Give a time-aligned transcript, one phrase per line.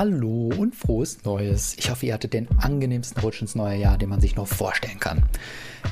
[0.00, 1.76] Hallo und frohes Neues.
[1.76, 4.98] Ich hoffe, ihr hattet den angenehmsten Rutsch ins neue Jahr, den man sich nur vorstellen
[4.98, 5.24] kann.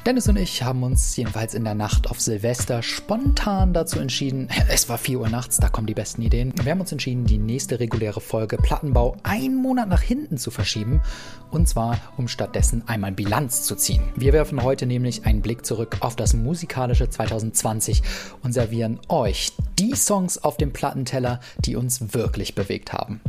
[0.06, 4.88] Dennis und ich haben uns jedenfalls in der Nacht auf Silvester spontan dazu entschieden, es
[4.88, 6.54] war 4 Uhr nachts, da kommen die besten Ideen.
[6.62, 11.02] Wir haben uns entschieden, die nächste reguläre Folge Plattenbau einen Monat nach hinten zu verschieben.
[11.50, 14.04] Und zwar, um stattdessen einmal Bilanz zu ziehen.
[14.16, 18.02] Wir werfen heute nämlich einen Blick zurück auf das musikalische 2020
[18.42, 23.20] und servieren euch die Songs auf dem Plattenteller, die uns wirklich bewegt haben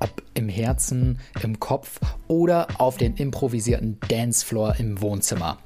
[0.00, 5.58] ob im Herzen, im Kopf oder auf den improvisierten Dancefloor im Wohnzimmer.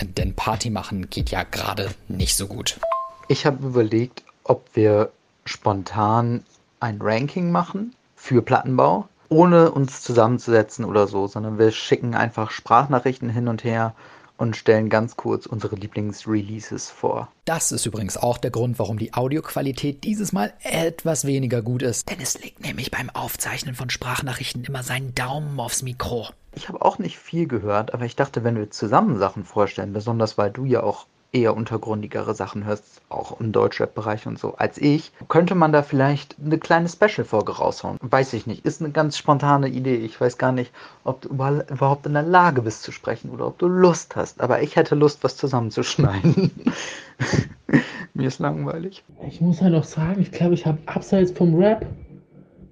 [0.00, 2.78] Denn Party machen geht ja gerade nicht so gut.
[3.28, 5.10] Ich habe überlegt, ob wir
[5.44, 6.44] spontan
[6.80, 13.30] ein Ranking machen für Plattenbau, ohne uns zusammenzusetzen oder so, sondern wir schicken einfach Sprachnachrichten
[13.30, 13.94] hin und her
[14.36, 17.30] und stellen ganz kurz unsere Lieblingsreleases vor.
[17.44, 22.10] Das ist übrigens auch der Grund, warum die Audioqualität dieses Mal etwas weniger gut ist.
[22.10, 26.28] Denn es legt nämlich beim Aufzeichnen von Sprachnachrichten immer seinen Daumen aufs Mikro.
[26.54, 30.36] Ich habe auch nicht viel gehört, aber ich dachte, wenn wir zusammen Sachen vorstellen, besonders
[30.36, 35.12] weil du ja auch eher untergründigere Sachen hörst, auch im Deutschrap-Bereich und so, als ich,
[35.28, 37.98] könnte man da vielleicht eine kleine Special-Folge raushauen.
[38.02, 38.66] Weiß ich nicht.
[38.66, 39.96] Ist eine ganz spontane Idee.
[39.96, 40.72] Ich weiß gar nicht,
[41.04, 44.40] ob du überhaupt in der Lage bist zu sprechen oder ob du Lust hast.
[44.40, 46.50] Aber ich hätte Lust, was zusammenzuschneiden.
[48.14, 49.02] Mir ist langweilig.
[49.26, 51.86] Ich muss halt auch sagen, ich glaube, ich habe abseits vom Rap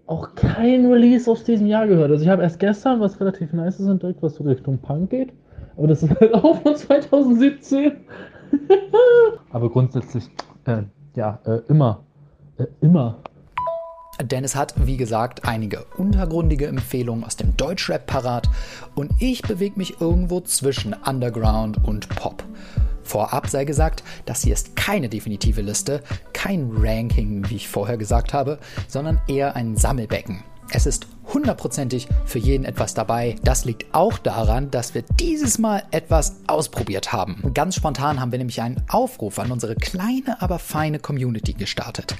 [0.06, 2.10] auch kein Release aus diesem Jahr gehört.
[2.10, 5.32] Also ich habe erst gestern was relativ Nices entdeckt, was so Richtung Punk geht.
[5.76, 7.92] Aber das ist halt auch von 2017.
[9.50, 10.30] Aber grundsätzlich,
[10.64, 10.82] äh,
[11.14, 12.04] ja, äh, immer.
[12.58, 13.22] Äh, immer.
[14.22, 18.48] Dennis hat, wie gesagt, einige untergrundige Empfehlungen aus dem Deutschrap parat
[18.94, 22.44] und ich bewege mich irgendwo zwischen Underground und Pop.
[23.02, 28.34] Vorab sei gesagt, das hier ist keine definitive Liste, kein Ranking, wie ich vorher gesagt
[28.34, 30.44] habe, sondern eher ein Sammelbecken.
[30.72, 33.36] Es ist hundertprozentig für jeden etwas dabei.
[33.42, 37.52] Das liegt auch daran, dass wir dieses Mal etwas ausprobiert haben.
[37.54, 42.14] Ganz spontan haben wir nämlich einen Aufruf an unsere kleine, aber feine Community gestartet.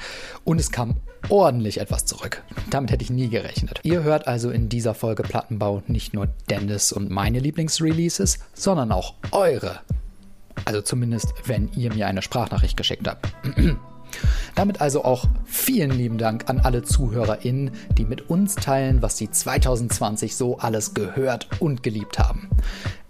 [0.44, 0.96] Und es kam
[1.28, 2.42] ordentlich etwas zurück.
[2.70, 3.80] Damit hätte ich nie gerechnet.
[3.84, 9.14] Ihr hört also in dieser Folge Plattenbau nicht nur Dennis und meine Lieblingsreleases, sondern auch
[9.30, 9.80] eure.
[10.64, 13.28] Also zumindest, wenn ihr mir eine Sprachnachricht geschickt habt.
[14.54, 19.30] Damit also auch vielen lieben Dank an alle ZuhörerInnen, die mit uns teilen, was sie
[19.30, 22.48] 2020 so alles gehört und geliebt haben.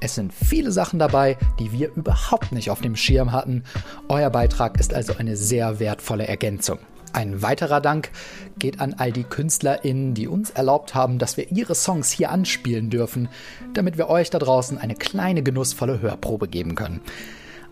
[0.00, 3.64] Es sind viele Sachen dabei, die wir überhaupt nicht auf dem Schirm hatten.
[4.08, 6.78] Euer Beitrag ist also eine sehr wertvolle Ergänzung.
[7.12, 8.10] Ein weiterer Dank
[8.58, 12.88] geht an all die KünstlerInnen, die uns erlaubt haben, dass wir ihre Songs hier anspielen
[12.88, 13.28] dürfen,
[13.74, 17.00] damit wir euch da draußen eine kleine genussvolle Hörprobe geben können.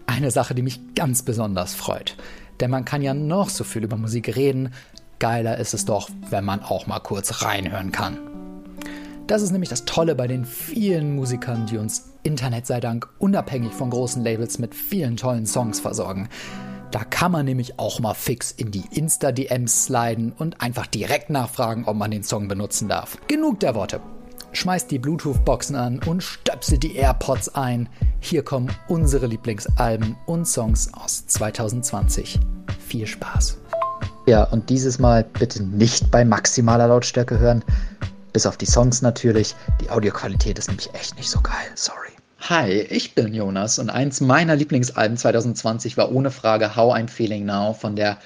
[0.06, 2.17] Eine Sache, die mich ganz besonders freut.
[2.60, 4.72] Denn man kann ja noch so viel über Musik reden.
[5.19, 8.19] Geiler ist es doch, wenn man auch mal kurz reinhören kann.
[9.26, 13.72] Das ist nämlich das Tolle bei den vielen Musikern, die uns Internet sei Dank unabhängig
[13.72, 16.28] von großen Labels mit vielen tollen Songs versorgen.
[16.91, 21.84] Da kann man nämlich auch mal fix in die Insta-DMs sliden und einfach direkt nachfragen,
[21.84, 23.19] ob man den Song benutzen darf.
[23.28, 24.00] Genug der Worte.
[24.53, 27.88] Schmeißt die Bluetooth-Boxen an und stöpselt die AirPods ein.
[28.20, 32.41] Hier kommen unsere Lieblingsalben und Songs aus 2020.
[32.87, 33.58] Viel Spaß.
[34.26, 37.64] Ja, und dieses Mal bitte nicht bei maximaler Lautstärke hören.
[38.32, 39.54] Bis auf die Songs natürlich.
[39.81, 41.54] Die Audioqualität ist nämlich echt nicht so geil.
[41.75, 42.08] Sorry.
[42.41, 47.44] Hi, ich bin Jonas und eins meiner Lieblingsalben 2020 war ohne Frage How I'm Feeling
[47.44, 48.19] Now von der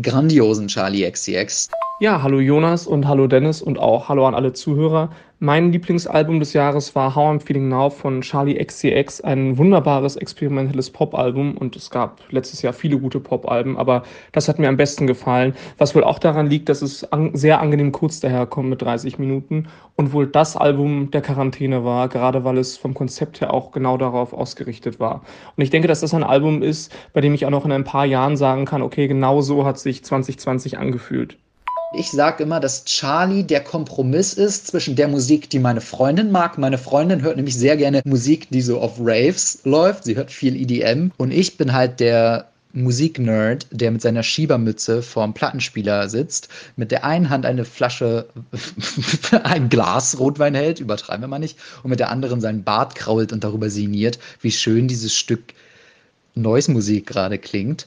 [0.00, 1.68] grandiosen Charlie XCX.
[1.98, 5.10] Ja, hallo Jonas und hallo Dennis und auch hallo an alle Zuhörer.
[5.38, 10.90] Mein Lieblingsalbum des Jahres war How I'm Feeling Now von Charlie XCX, ein wunderbares experimentelles
[10.90, 15.06] Popalbum und es gab letztes Jahr viele gute Popalben, aber das hat mir am besten
[15.06, 19.20] gefallen, was wohl auch daran liegt, dass es an sehr angenehm kurz daherkommt mit 30
[19.20, 23.70] Minuten und wohl das Album der Quarantäne war, gerade weil es vom Konzept her auch
[23.70, 25.22] genau darauf ausgerichtet war.
[25.56, 27.84] Und ich denke, dass das ein Album ist, bei dem ich auch noch in ein
[27.84, 31.38] paar Jahren sagen kann, okay, genau so hat sich 2020 angefühlt.
[31.94, 36.56] Ich sage immer, dass Charlie der Kompromiss ist zwischen der Musik, die meine Freundin mag.
[36.56, 40.04] Meine Freundin hört nämlich sehr gerne Musik, die so auf Raves läuft.
[40.04, 41.10] Sie hört viel EDM.
[41.18, 47.04] Und ich bin halt der Musiknerd, der mit seiner Schiebermütze vorm Plattenspieler sitzt, mit der
[47.04, 48.26] einen Hand eine Flasche,
[49.42, 53.32] ein Glas Rotwein hält, übertreiben wir mal nicht, und mit der anderen seinen Bart krault
[53.32, 55.52] und darüber sinniert, wie schön dieses Stück
[56.34, 57.86] Noise-Musik gerade klingt.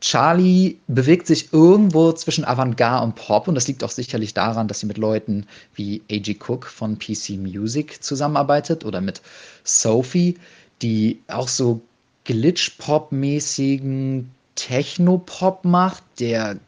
[0.00, 4.80] Charlie bewegt sich irgendwo zwischen Avantgarde und Pop und das liegt auch sicherlich daran, dass
[4.80, 6.36] sie mit Leuten wie A.G.
[6.46, 9.20] Cook von PC Music zusammenarbeitet oder mit
[9.64, 10.38] Sophie,
[10.80, 11.82] die auch so
[12.24, 16.58] Glitch-Pop-mäßigen Techno-Pop macht, der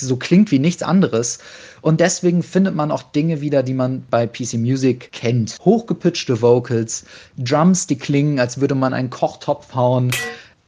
[0.00, 1.38] so klingt wie nichts anderes.
[1.82, 5.58] Und deswegen findet man auch Dinge wieder, die man bei PC Music kennt.
[5.60, 7.04] Hochgepitchte Vocals,
[7.36, 10.10] Drums, die klingen, als würde man einen Kochtopf hauen,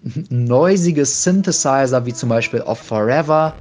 [0.02, 3.54] noisige Synthesizer wie zum Beispiel auf Forever.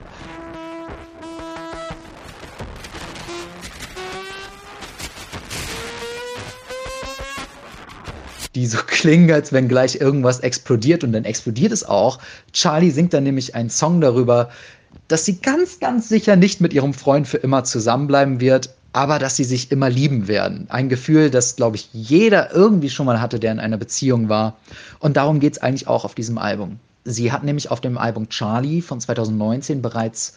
[8.56, 12.20] die so klingen, als wenn gleich irgendwas explodiert und dann explodiert es auch.
[12.52, 14.50] Charlie singt dann nämlich einen Song darüber,
[15.08, 19.36] dass sie ganz, ganz sicher nicht mit ihrem Freund für immer zusammenbleiben wird, aber dass
[19.36, 20.66] sie sich immer lieben werden.
[20.70, 24.58] Ein Gefühl, das, glaube ich, jeder irgendwie schon mal hatte, der in einer Beziehung war.
[25.00, 26.80] Und darum geht es eigentlich auch auf diesem Album.
[27.06, 30.34] Sie hat nämlich auf dem Album Charlie von 2019 bereits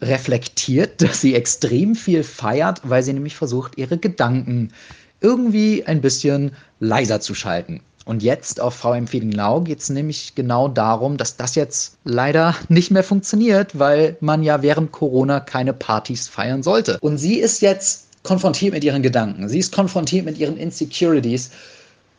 [0.00, 4.72] reflektiert, dass sie extrem viel feiert, weil sie nämlich versucht, ihre Gedanken
[5.20, 7.80] irgendwie ein bisschen leiser zu schalten.
[8.08, 12.54] Und jetzt auf VM Feeling Now geht es nämlich genau darum, dass das jetzt leider
[12.70, 16.96] nicht mehr funktioniert, weil man ja während Corona keine Partys feiern sollte.
[17.02, 19.46] Und sie ist jetzt konfrontiert mit ihren Gedanken.
[19.50, 21.50] Sie ist konfrontiert mit ihren Insecurities.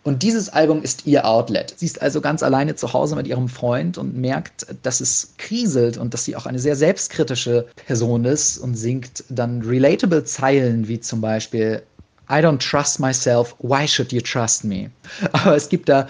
[0.03, 1.73] Und dieses Album ist ihr Outlet.
[1.75, 5.97] Sie ist also ganz alleine zu Hause mit ihrem Freund und merkt, dass es kriselt
[5.97, 10.99] und dass sie auch eine sehr selbstkritische Person ist und singt dann relatable Zeilen wie
[10.99, 11.81] zum Beispiel
[12.29, 14.89] I don't trust myself, why should you trust me?
[15.31, 16.07] Aber es gibt da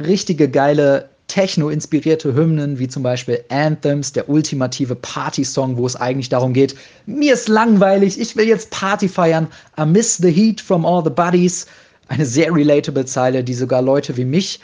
[0.00, 6.54] richtige geile Techno-inspirierte Hymnen, wie zum Beispiel Anthems, der ultimative Party-Song, wo es eigentlich darum
[6.54, 6.74] geht,
[7.06, 9.46] mir ist langweilig, ich will jetzt Party feiern,
[9.78, 11.66] I miss the heat from all the buddies.
[12.08, 14.60] Eine sehr relatable Zeile, die sogar Leute wie mich,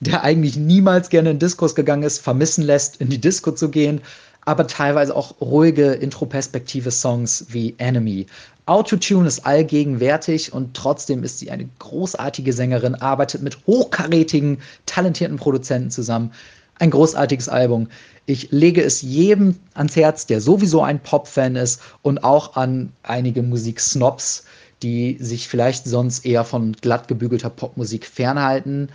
[0.00, 4.00] der eigentlich niemals gerne in Diskos gegangen ist, vermissen lässt, in die Disco zu gehen
[4.46, 8.26] aber teilweise auch ruhige introperspektive Songs wie Enemy.
[8.66, 15.90] Autotune ist allgegenwärtig und trotzdem ist sie eine großartige Sängerin, arbeitet mit hochkarätigen, talentierten Produzenten
[15.92, 16.32] zusammen.
[16.80, 17.88] Ein großartiges Album.
[18.26, 23.42] Ich lege es jedem ans Herz, der sowieso ein Pop-Fan ist und auch an einige
[23.42, 24.44] Musiksnobs,
[24.82, 28.90] die sich vielleicht sonst eher von glatt gebügelter Popmusik fernhalten,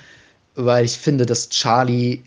[0.56, 2.24] weil ich finde, dass Charlie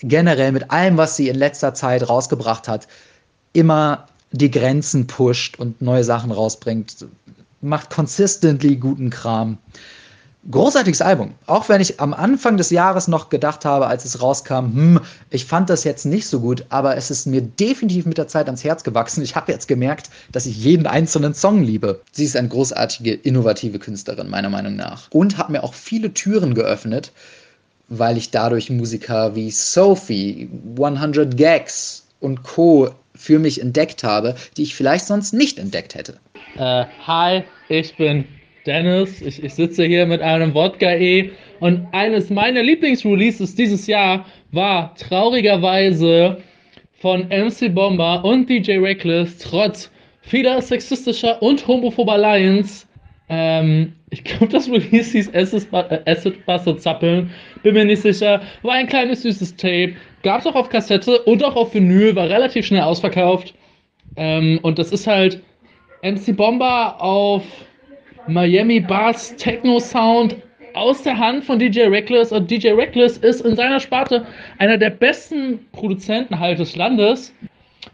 [0.00, 2.88] generell mit allem, was sie in letzter Zeit rausgebracht hat,
[3.52, 7.06] immer die Grenzen pusht und neue Sachen rausbringt.
[7.60, 9.58] Macht consistently guten Kram.
[10.50, 11.34] Großartiges Album.
[11.46, 15.00] Auch wenn ich am Anfang des Jahres noch gedacht habe, als es rauskam, hm,
[15.30, 18.46] ich fand das jetzt nicht so gut, aber es ist mir definitiv mit der Zeit
[18.46, 19.22] ans Herz gewachsen.
[19.22, 22.00] Ich habe jetzt gemerkt, dass ich jeden einzelnen Song liebe.
[22.10, 25.08] Sie ist eine großartige, innovative Künstlerin, meiner Meinung nach.
[25.10, 27.12] Und hat mir auch viele Türen geöffnet,
[27.88, 32.90] weil ich dadurch Musiker wie Sophie, 100 Gags und Co.
[33.14, 36.18] für mich entdeckt habe, die ich vielleicht sonst nicht entdeckt hätte.
[36.56, 38.24] Äh, hi, ich bin
[38.66, 39.20] Dennis.
[39.20, 41.30] Ich, ich sitze hier mit einem Wodka-E
[41.60, 46.38] und eines meiner Lieblingsreleases dieses Jahr war traurigerweise
[47.00, 52.86] von MC Bomber und DJ Reckless trotz vieler sexistischer und homophober Lines
[53.34, 57.30] ähm, ich glaube, das Release hieß äh, Acid Buster Zappeln.
[57.62, 58.42] Bin mir nicht sicher.
[58.60, 59.94] War ein kleines süßes Tape.
[60.22, 62.14] Gab es auch auf Kassette und auch auf Vinyl.
[62.16, 63.54] War relativ schnell ausverkauft.
[64.16, 65.42] Ähm, und das ist halt
[66.02, 67.42] MC Bomber auf
[68.26, 70.36] Miami Bass Techno Sound
[70.74, 72.32] aus der Hand von DJ Reckless.
[72.32, 74.26] Und DJ Reckless ist in seiner Sparte
[74.58, 77.34] einer der besten Produzenten halt des Landes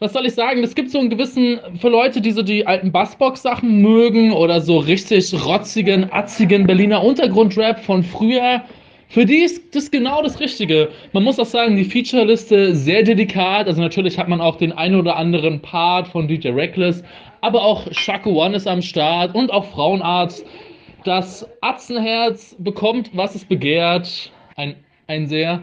[0.01, 0.63] was soll ich sagen?
[0.63, 4.79] Es gibt so einen gewissen, für Leute, die so die alten Bassbox-Sachen mögen oder so
[4.79, 8.63] richtig rotzigen, atzigen Berliner Untergrundrap von früher,
[9.11, 10.91] für die ist das genau das Richtige.
[11.13, 13.67] Man muss auch sagen, die Featureliste sehr dedikat.
[13.67, 17.03] Also natürlich hat man auch den einen oder anderen Part von DJ Reckless,
[17.41, 20.45] aber auch Shaku One ist am Start und auch Frauenarzt.
[21.05, 24.31] Das Atzenherz bekommt, was es begehrt.
[24.57, 25.63] Ein, ein sehr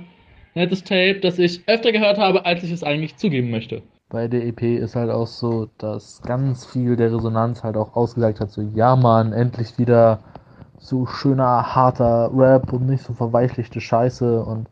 [0.55, 4.45] nettes Tape, das ich öfter gehört habe, als ich es eigentlich zugeben möchte bei der
[4.45, 8.61] EP ist halt auch so, dass ganz viel der Resonanz halt auch ausgesagt hat, so
[8.61, 10.19] ja man, endlich wieder
[10.86, 14.68] so schöner, harter Rap und nicht so verweichlichte Scheiße und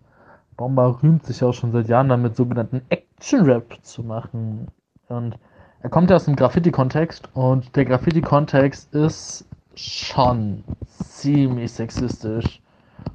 [0.57, 4.67] Bomber rühmt sich auch schon seit Jahren damit, sogenannten Action-Rap zu machen.
[5.09, 5.37] Und
[5.81, 12.61] er kommt ja aus dem Graffiti-Kontext und der Graffiti-Kontext ist schon ziemlich sexistisch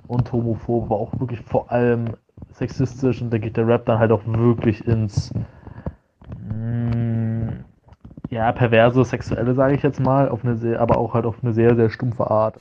[0.09, 2.17] und homophob, aber auch wirklich vor allem
[2.53, 5.31] sexistisch und da geht der Rap dann halt auch wirklich ins
[6.37, 7.65] Mm,
[8.31, 11.53] ja, perverse, sexuelle, sage ich jetzt mal, auf eine sehr, aber auch halt auf eine
[11.53, 12.57] sehr, sehr stumpfe Art.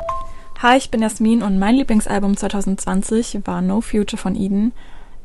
[0.62, 4.74] Hi, ich bin Jasmin und mein Lieblingsalbum 2020 war No Future von Eden.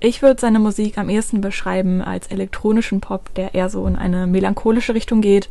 [0.00, 4.26] Ich würde seine Musik am ehesten beschreiben als elektronischen Pop, der eher so in eine
[4.26, 5.49] melancholische Richtung geht.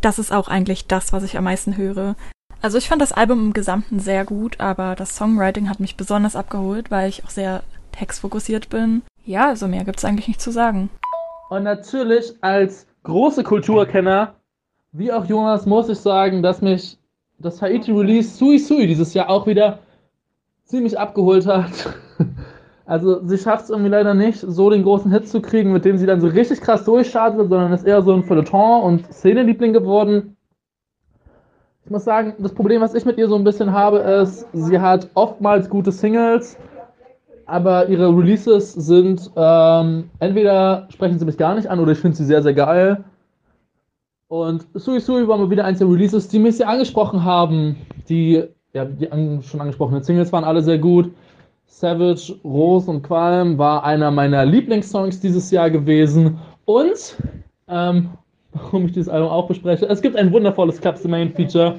[0.00, 2.16] Das ist auch eigentlich das, was ich am meisten höre.
[2.62, 6.34] Also ich fand das Album im Gesamten sehr gut, aber das Songwriting hat mich besonders
[6.34, 9.02] abgeholt, weil ich auch sehr textfokussiert bin.
[9.24, 10.88] Ja, also mehr gibt's eigentlich nicht zu sagen.
[11.50, 14.34] Und natürlich als große Kulturkenner,
[14.92, 16.98] wie auch Jonas, muss ich sagen, dass mich
[17.38, 19.78] das Haiti-Release Sui Sui dieses Jahr auch wieder
[20.64, 21.94] ziemlich abgeholt hat.
[22.86, 25.96] Also sie schafft es irgendwie leider nicht, so den großen Hit zu kriegen, mit dem
[25.96, 30.36] sie dann so richtig krass durchstartet, sondern ist eher so ein Feuilleton und Szeneliebling geworden.
[31.84, 34.80] Ich muss sagen, das Problem, was ich mit ihr so ein bisschen habe, ist, sie
[34.80, 36.58] hat oftmals gute Singles,
[37.50, 42.16] aber ihre Releases sind ähm, entweder sprechen sie mich gar nicht an oder ich finde
[42.16, 43.04] sie sehr, sehr geil.
[44.28, 47.76] Und Sui Sui war mal wieder eins der Releases, die mich sehr angesprochen haben.
[48.08, 51.10] Die, ja, die an, schon angesprochenen Singles waren alle sehr gut.
[51.66, 56.38] Savage, Rose und Qualm war einer meiner Lieblingssongs dieses Jahr gewesen.
[56.64, 57.16] Und,
[57.68, 58.10] ähm,
[58.52, 61.76] warum ich dieses Album auch bespreche, es gibt ein wundervolles Clubs Main Feature,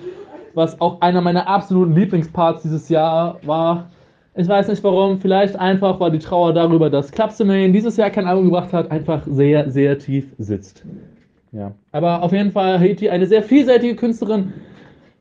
[0.54, 3.90] was auch einer meiner absoluten Lieblingsparts dieses Jahr war.
[4.34, 7.98] Ich weiß nicht warum, vielleicht einfach, weil die Trauer darüber, dass Clubs the Main dieses
[7.98, 10.86] Jahr kein Album gebracht hat, einfach sehr, sehr tief sitzt.
[11.52, 11.74] Ja.
[11.92, 14.54] Aber auf jeden Fall Haiti, eine sehr vielseitige Künstlerin,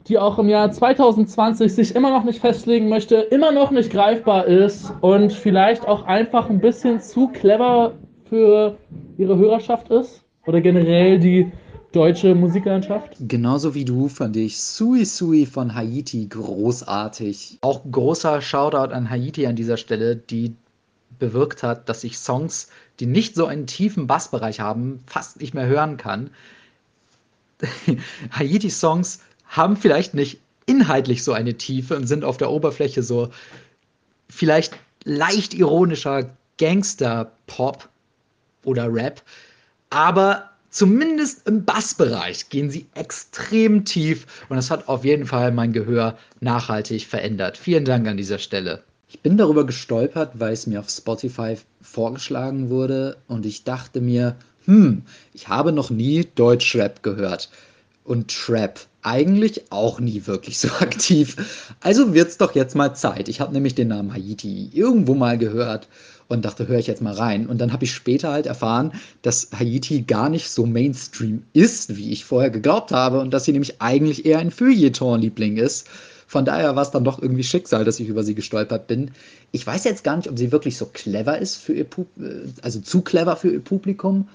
[0.06, 4.46] die auch im Jahr 2020 sich immer noch nicht festlegen möchte, immer noch nicht greifbar
[4.46, 7.94] ist und vielleicht auch einfach ein bisschen zu clever
[8.28, 8.76] für
[9.18, 11.50] ihre Hörerschaft ist oder generell die
[11.92, 13.16] deutsche Musiklandschaft.
[13.20, 17.58] Genauso wie du fand ich Sui Sui von Haiti großartig.
[17.62, 20.54] Auch großer Shoutout an Haiti an dieser Stelle, die
[21.18, 22.68] bewirkt hat, dass ich Songs,
[22.98, 26.30] die nicht so einen tiefen Bassbereich haben, fast nicht mehr hören kann.
[28.32, 33.30] Haiti-Songs haben vielleicht nicht inhaltlich so eine Tiefe und sind auf der Oberfläche so
[34.28, 37.88] vielleicht leicht ironischer Gangster-Pop
[38.64, 39.22] oder Rap,
[39.88, 45.72] aber zumindest im Bassbereich gehen sie extrem tief und das hat auf jeden Fall mein
[45.72, 47.56] Gehör nachhaltig verändert.
[47.56, 48.82] Vielen Dank an dieser Stelle.
[49.08, 54.36] Ich bin darüber gestolpert, weil es mir auf Spotify vorgeschlagen wurde und ich dachte mir,
[54.66, 55.02] hm,
[55.34, 57.50] ich habe noch nie Deutschrap gehört
[58.04, 61.36] und Trap eigentlich auch nie wirklich so aktiv.
[61.80, 63.28] Also wird's doch jetzt mal Zeit.
[63.28, 65.88] Ich habe nämlich den Namen Haiti irgendwo mal gehört
[66.28, 67.46] und dachte, höre ich jetzt mal rein.
[67.46, 68.92] Und dann habe ich später halt erfahren,
[69.22, 73.52] dass Haiti gar nicht so Mainstream ist, wie ich vorher geglaubt habe und dass sie
[73.52, 75.88] nämlich eigentlich eher ein Feuilleton-Liebling ist.
[76.28, 79.10] Von daher war es dann doch irgendwie Schicksal, dass ich über sie gestolpert bin.
[79.50, 82.46] Ich weiß jetzt gar nicht, ob sie wirklich so clever ist für ihr Pub äh,
[82.62, 84.28] also zu clever für ihr Publikum.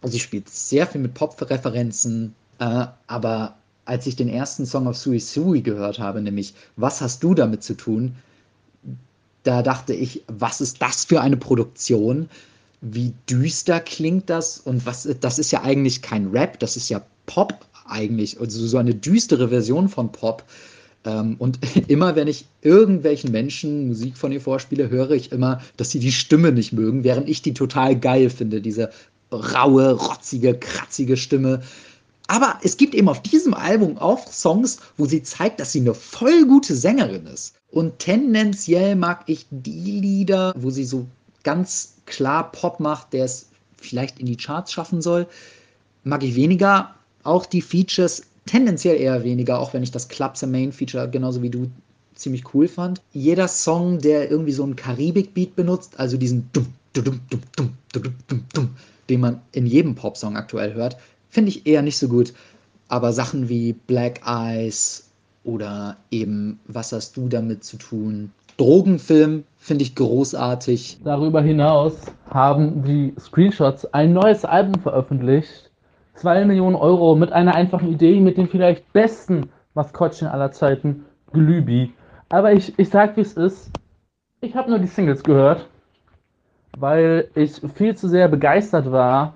[0.00, 4.96] Also sie spielt sehr viel mit Pop-Referenzen, äh, aber als ich den ersten Song auf
[4.96, 8.16] Sui Sui gehört habe, nämlich Was hast du damit zu tun,
[9.42, 12.28] da dachte ich, was ist das für eine Produktion?
[12.80, 14.58] Wie düster klingt das?
[14.58, 18.78] Und was, das ist ja eigentlich kein Rap, das ist ja Pop eigentlich, also so
[18.78, 20.44] eine düstere Version von Pop.
[21.04, 21.58] Ähm, und
[21.88, 26.12] immer wenn ich irgendwelchen Menschen Musik von ihr vorspiele, höre ich immer, dass sie die
[26.12, 28.90] Stimme nicht mögen, während ich die total geil finde, diese
[29.32, 31.62] raue, rotzige, kratzige Stimme.
[32.32, 35.92] Aber es gibt eben auf diesem Album auch Songs, wo sie zeigt, dass sie eine
[35.92, 37.56] voll gute Sängerin ist.
[37.70, 41.06] Und tendenziell mag ich die Lieder, wo sie so
[41.42, 45.26] ganz klar Pop macht, der es vielleicht in die Charts schaffen soll,
[46.04, 46.94] mag ich weniger.
[47.22, 51.50] Auch die Features tendenziell eher weniger, auch wenn ich das Clubs Main Feature genauso wie
[51.50, 51.70] du
[52.14, 53.02] ziemlich cool fand.
[53.12, 58.14] Jeder Song, der irgendwie so einen Karibik-Beat benutzt, also diesen dum, dum, dum, dum, dum,
[58.26, 58.70] dum, dum,
[59.10, 60.96] den man in jedem Popsong aktuell hört,
[61.32, 62.32] finde ich eher nicht so gut.
[62.88, 65.10] Aber Sachen wie Black Eyes
[65.44, 68.30] oder eben Was hast du damit zu tun?
[68.58, 71.00] Drogenfilm finde ich großartig.
[71.02, 71.94] Darüber hinaus
[72.28, 75.70] haben die Screenshots ein neues Album veröffentlicht
[76.16, 81.94] 2 Millionen Euro mit einer einfachen Idee, mit dem vielleicht besten Maskottchen aller Zeiten, Glübi.
[82.28, 83.70] Aber ich, ich sag, wie es ist.
[84.42, 85.66] Ich habe nur die Singles gehört,
[86.78, 89.34] weil ich viel zu sehr begeistert war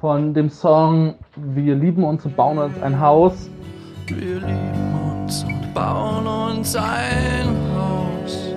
[0.00, 3.50] von dem Song Wir lieben uns und bauen uns ein Haus.
[4.06, 8.54] Wir lieben uns und bauen uns ein Haus.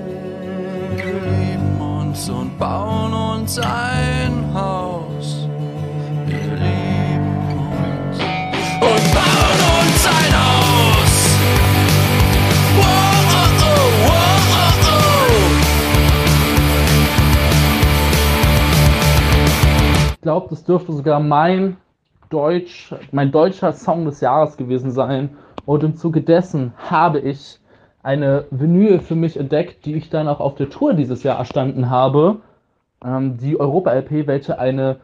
[0.96, 4.21] Wir lieben uns und bauen uns ein
[20.22, 21.78] Ich glaube, das dürfte sogar mein
[22.30, 25.32] Deutsch, mein deutscher Song des Jahres gewesen sein.
[25.66, 27.60] Und im Zuge dessen habe ich
[28.04, 31.90] eine Vinyl für mich entdeckt, die ich dann auch auf der Tour dieses Jahr erstanden
[31.90, 32.42] habe.
[33.04, 34.98] Ähm, die Europa-LP, welche eine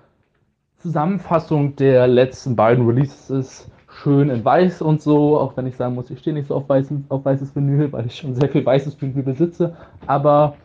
[0.78, 3.72] Zusammenfassung der letzten beiden Releases ist.
[3.90, 6.70] Schön in weiß und so, auch wenn ich sagen muss, ich stehe nicht so auf,
[6.70, 9.76] weißen, auf weißes Vinyl, weil ich schon sehr viel weißes Vinyl besitze.
[10.06, 10.58] Aber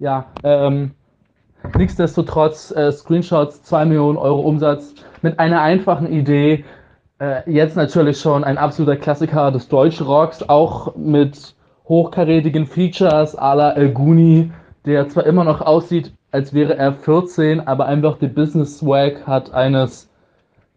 [0.00, 0.90] ja, ähm,
[1.76, 6.64] Nichtsdestotrotz, äh, Screenshots, 2 Millionen Euro Umsatz mit einer einfachen Idee.
[7.20, 11.54] Äh, jetzt natürlich schon ein absoluter Klassiker des Deutschrocks, auch mit
[11.88, 14.50] hochkarätigen Features à la El Guni,
[14.86, 19.52] der zwar immer noch aussieht, als wäre er 14, aber einfach den Business Swag hat
[19.52, 20.10] eines,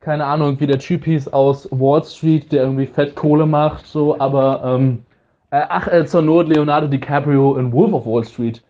[0.01, 4.61] keine Ahnung, wie der Typ hieß aus Wall Street, der irgendwie Fettkohle macht, so, aber
[4.63, 5.05] ähm,
[5.49, 8.61] äh, ach, äh, zur Not Leonardo DiCaprio in Wolf of Wall Street.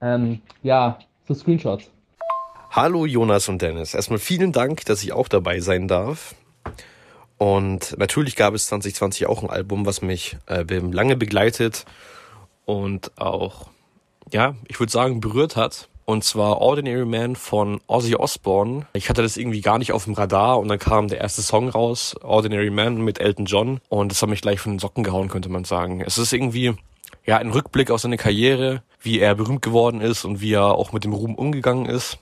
[0.00, 0.98] Ähm, ja,
[1.28, 1.90] so Screenshots.
[2.70, 3.94] Hallo Jonas und Dennis.
[3.94, 6.34] Erstmal vielen Dank, dass ich auch dabei sein darf.
[7.36, 11.84] Und natürlich gab es 2020 auch ein Album, was mich äh, lange begleitet
[12.64, 13.68] und auch,
[14.32, 15.88] ja, ich würde sagen, berührt hat.
[16.04, 18.86] Und zwar Ordinary Man von Ozzy Osbourne.
[18.94, 21.68] Ich hatte das irgendwie gar nicht auf dem Radar und dann kam der erste Song
[21.68, 23.80] raus, Ordinary Man mit Elton John.
[23.90, 26.00] Und das hat mich gleich von den Socken gehauen, könnte man sagen.
[26.00, 26.74] Es ist irgendwie,
[27.28, 30.92] ja, ein Rückblick auf seine Karriere, wie er berühmt geworden ist und wie er auch
[30.92, 32.16] mit dem Ruhm umgegangen ist.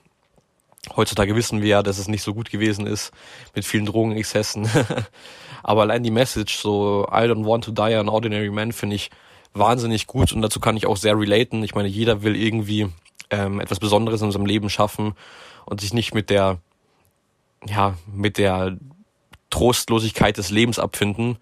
[0.96, 3.12] Heutzutage wissen wir ja, dass es nicht so gut gewesen ist
[3.54, 4.68] mit vielen Drogenexzessen.
[5.62, 9.10] Aber allein die Message, so I don't want to die an ordinary man, finde ich
[9.54, 11.62] wahnsinnig gut und dazu kann ich auch sehr relaten.
[11.62, 12.88] Ich meine, jeder will irgendwie
[13.30, 15.14] ähm, etwas Besonderes in unserem Leben schaffen
[15.66, 16.58] und sich nicht mit der,
[17.64, 18.76] ja, mit der
[19.50, 21.38] Trostlosigkeit des Lebens abfinden.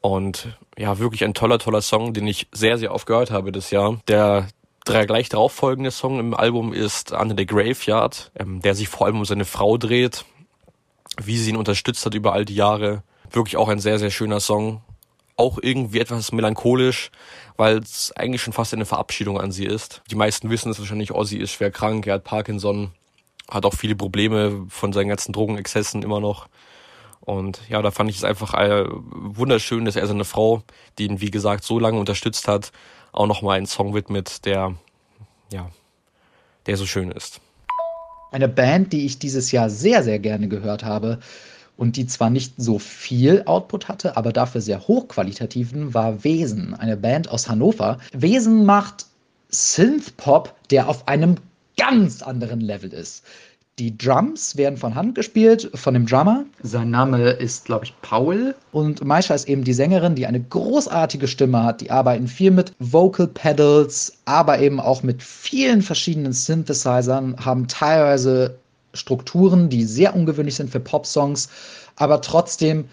[0.00, 3.70] Und ja, wirklich ein toller, toller Song, den ich sehr, sehr oft gehört habe das
[3.70, 3.98] Jahr.
[4.08, 4.48] Der
[4.86, 9.06] der gleich darauf folgende Song im Album ist Under the Graveyard, ähm, der sich vor
[9.06, 10.24] allem um seine Frau dreht,
[11.20, 13.02] wie sie ihn unterstützt hat über all die Jahre.
[13.30, 14.82] Wirklich auch ein sehr, sehr schöner Song.
[15.36, 17.10] Auch irgendwie etwas melancholisch,
[17.56, 20.02] weil es eigentlich schon fast eine Verabschiedung an sie ist.
[20.10, 22.92] Die meisten wissen es wahrscheinlich, Ozzy ist schwer krank, er hat Parkinson,
[23.50, 26.48] hat auch viele Probleme von seinen ganzen Drogenexzessen immer noch.
[27.20, 30.62] Und ja, da fand ich es einfach äh, wunderschön, dass er seine Frau,
[30.98, 32.72] die ihn wie gesagt so lange unterstützt hat,
[33.12, 34.74] auch nochmal einen Song widmet, der,
[35.52, 35.70] ja,
[36.66, 37.40] der so schön ist.
[38.30, 41.18] Eine Band, die ich dieses Jahr sehr, sehr gerne gehört habe
[41.76, 46.96] und die zwar nicht so viel Output hatte, aber dafür sehr hochqualitativen, war Wesen, eine
[46.96, 47.98] Band aus Hannover.
[48.12, 49.06] Wesen macht
[49.48, 51.36] Synthpop, der auf einem
[51.76, 53.24] ganz anderen Level ist.
[53.78, 56.46] Die Drums werden von Hand gespielt, von dem Drummer.
[56.62, 58.54] Sein Name ist, glaube ich, Paul.
[58.72, 61.82] Und Maisha ist eben die Sängerin, die eine großartige Stimme hat.
[61.82, 68.58] Die arbeiten viel mit Vocal Pedals, aber eben auch mit vielen verschiedenen Synthesizern, haben teilweise
[68.94, 71.50] Strukturen, die sehr ungewöhnlich sind für Pop-Songs,
[71.96, 72.86] aber trotzdem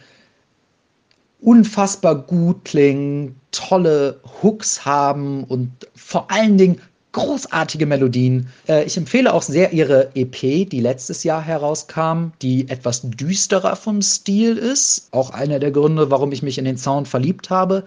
[1.40, 6.82] unfassbar gut klingen, tolle Hooks haben und vor allen Dingen
[7.14, 8.50] großartige Melodien.
[8.68, 14.02] Äh, ich empfehle auch sehr ihre EP, die letztes Jahr herauskam, die etwas düsterer vom
[14.02, 15.08] Stil ist.
[15.12, 17.86] Auch einer der Gründe, warum ich mich in den Sound verliebt habe.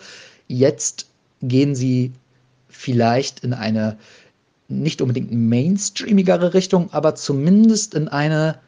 [0.48, 1.06] Jetzt
[1.42, 2.12] gehen sie
[2.68, 3.98] vielleicht in eine
[4.68, 8.58] nicht unbedingt mainstreamigere Richtung, aber zumindest in eine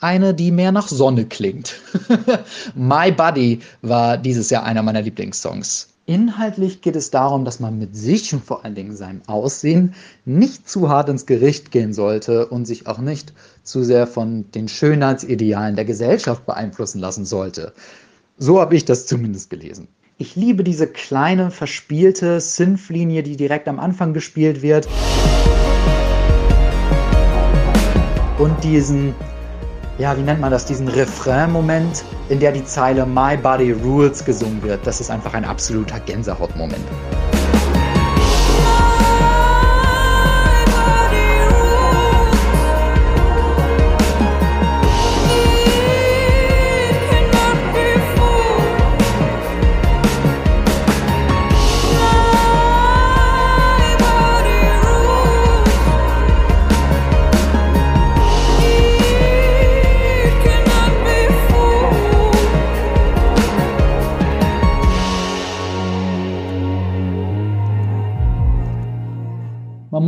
[0.00, 1.74] eine, die mehr nach Sonne klingt.
[2.74, 5.88] My Buddy war dieses Jahr einer meiner Lieblingssongs.
[6.10, 9.94] Inhaltlich geht es darum, dass man mit sich und vor allen Dingen seinem Aussehen
[10.24, 14.66] nicht zu hart ins Gericht gehen sollte und sich auch nicht zu sehr von den
[14.66, 17.74] Schönheitsidealen der Gesellschaft beeinflussen lassen sollte.
[18.38, 19.86] So habe ich das zumindest gelesen.
[20.18, 24.88] Ich liebe diese kleine, verspielte Synth-Linie, die direkt am Anfang gespielt wird.
[28.36, 29.14] Und diesen
[30.00, 34.62] ja, wie nennt man das, diesen Refrain-Moment, in der die Zeile My Body Rules gesungen
[34.62, 34.86] wird.
[34.86, 36.86] Das ist einfach ein absoluter Gänsehautmoment.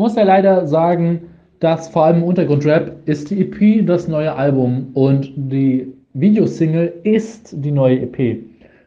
[0.02, 1.20] Muss ja leider sagen,
[1.60, 7.54] dass vor allem im Untergrundrap ist die EP das neue Album und die Videosingle ist
[7.64, 8.42] die neue EP.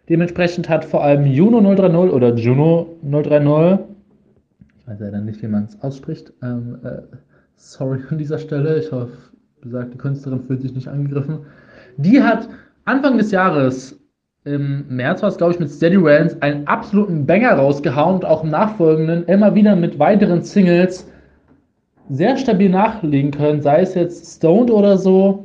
[0.10, 3.80] Dementsprechend hat vor allem Juno 030 oder Juno 030,
[4.78, 7.02] ich weiß leider nicht, wie man es ausspricht, ähm, äh,
[7.56, 9.14] sorry an dieser Stelle, ich hoffe,
[9.62, 11.40] besagte Künstlerin fühlt sich nicht angegriffen,
[11.96, 12.50] die hat
[12.84, 13.98] Anfang des Jahres
[14.46, 18.44] im März war es, glaube ich, mit Steady Rants einen absoluten Banger rausgehauen und auch
[18.44, 21.10] im nachfolgenden immer wieder mit weiteren Singles
[22.10, 25.44] sehr stabil nachlegen können, sei es jetzt Stoned oder so,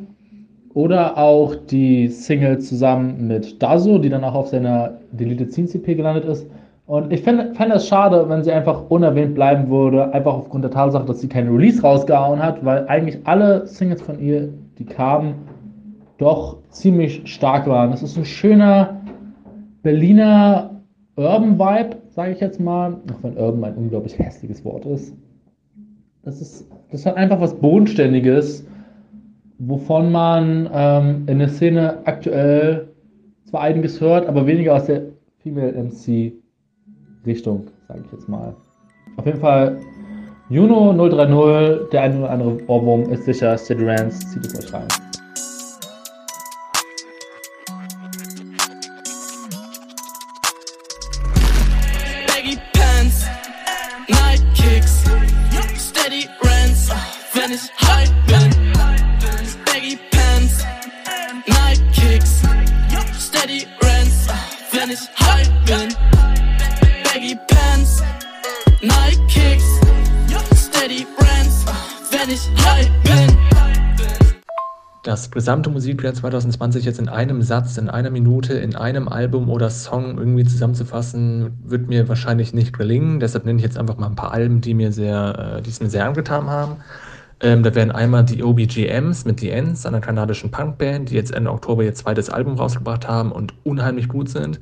[0.75, 5.95] oder auch die Single zusammen mit Dazo, die dann auch auf seiner Deleted Scene CP
[5.95, 6.47] gelandet ist.
[6.87, 10.71] Und ich fände fänd es schade, wenn sie einfach unerwähnt bleiben würde, einfach aufgrund der
[10.71, 15.35] Tatsache, dass sie kein Release rausgehauen hat, weil eigentlich alle Singles von ihr, die kamen,
[16.21, 17.93] doch ziemlich stark waren.
[17.93, 19.01] Es ist ein schöner
[19.83, 20.83] Berliner
[21.17, 25.15] Urban Vibe, sage ich jetzt mal, auch wenn Urban ein unglaublich hässliches Wort ist.
[26.23, 28.67] Das ist, das hat einfach was Bodenständiges,
[29.59, 32.89] wovon man ähm, in der Szene aktuell
[33.45, 35.03] zwar einiges hört, aber weniger aus der
[35.39, 36.33] Female MC
[37.25, 38.55] Richtung, sage ich jetzt mal.
[39.17, 39.79] Auf jeden Fall
[40.51, 45.10] Juno 030, der eine oder andere Ohrwurm ist sicher, City Rance, zieht es euch rein.
[57.51, 58.73] Wenn ich high bin.
[59.65, 60.65] Baggy pants,
[61.47, 62.43] Nike kicks,
[63.19, 64.29] steady rents,
[64.73, 65.89] wenn ich high bin.
[67.03, 68.03] Baggy pants,
[68.83, 69.65] Nike kicks,
[70.55, 71.65] steady rents,
[72.11, 73.37] wenn ich high bin.
[75.03, 79.71] das gesamte Musikjahr 2020 jetzt in einem Satz, in einer Minute, in einem Album oder
[79.71, 83.19] Song irgendwie zusammenzufassen, wird mir wahrscheinlich nicht gelingen.
[83.19, 85.81] Deshalb nenne ich jetzt einfach mal ein paar Alben, die mir sehr, äh, die es
[85.81, 86.77] mir sehr angetan haben.
[87.43, 91.51] Ähm, da wären einmal die OBGMs mit The Ends, einer kanadischen Punkband, die jetzt Ende
[91.51, 94.61] Oktober ihr zweites Album rausgebracht haben und unheimlich gut sind.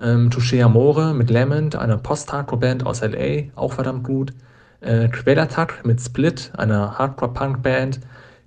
[0.00, 4.32] Ähm, Touché Amore mit Lament, einer Post-Hardcore-Band aus LA, auch verdammt gut.
[4.80, 8.00] Äh, Quelatak mit Split, einer Hardcore-Punk-Band,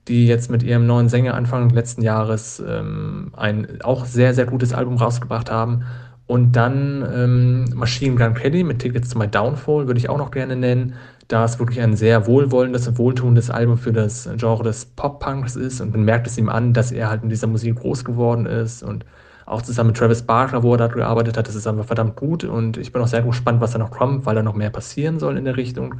[0.09, 4.73] die jetzt mit ihrem neuen Sänger Anfang letzten Jahres ähm, ein auch sehr, sehr gutes
[4.73, 5.85] Album rausgebracht haben.
[6.27, 10.31] Und dann ähm, Machine Gun Kelly mit Tickets to My Downfall würde ich auch noch
[10.31, 10.93] gerne nennen,
[11.29, 15.79] da es wirklich ein sehr wohlwollendes und wohltuendes Album für das Genre des Pop-Punks ist
[15.79, 18.83] und man merkt es ihm an, dass er halt mit dieser Musik groß geworden ist
[18.83, 19.05] und
[19.45, 22.43] auch zusammen mit Travis Barker, wo er da gearbeitet hat, das ist einfach verdammt gut
[22.43, 25.19] und ich bin auch sehr gespannt, was da noch kommt, weil da noch mehr passieren
[25.19, 25.95] soll in der Richtung.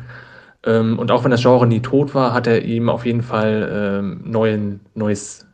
[0.65, 3.69] Ähm, und auch wenn das Genre nie tot war, hat er ihm auf jeden Fall
[3.71, 5.45] ähm, neuen, neues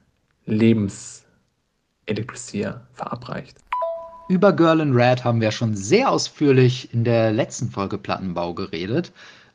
[0.45, 3.57] Lebenselixier verabreicht.
[4.27, 9.11] Über Girl in Red haben wir schon sehr ausführlich in der letzten Folge Plattenbau geredet.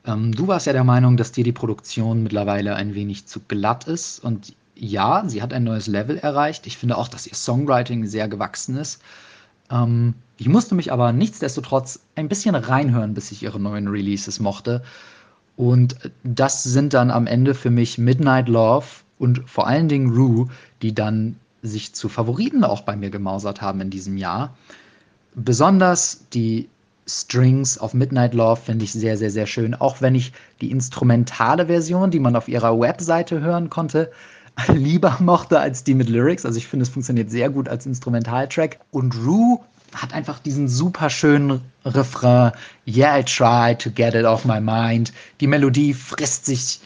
[0.07, 3.87] Ähm, du warst ja der Meinung, dass dir die Produktion mittlerweile ein wenig zu glatt
[3.87, 4.23] ist.
[4.25, 6.67] Und ja, sie hat ein neues Level erreicht.
[6.67, 9.03] Ich finde auch, dass ihr Songwriting sehr gewachsen ist.
[9.71, 14.83] Ähm, ich musste mich aber nichtsdestotrotz ein bisschen reinhören, bis ich ihre neuen Releases mochte.
[15.57, 18.87] Und das sind dann am Ende für mich Midnight Love
[19.19, 20.49] und vor allen Dingen Rue,
[20.81, 24.57] die dann sich zu Favoriten auch bei mir gemausert haben in diesem Jahr.
[25.35, 26.71] Besonders die
[27.11, 29.75] Strings auf Midnight Love finde ich sehr, sehr, sehr schön.
[29.75, 34.11] Auch wenn ich die instrumentale Version, die man auf ihrer Webseite hören konnte,
[34.69, 36.47] lieber mochte als die mit Lyrics.
[36.47, 38.79] Also ich finde, es funktioniert sehr gut als Instrumentaltrack.
[38.91, 39.59] Und Rue
[39.95, 42.53] hat einfach diesen super schönen Refrain.
[42.87, 45.13] Yeah, I try to get it off my mind.
[45.41, 46.81] Die Melodie frisst sich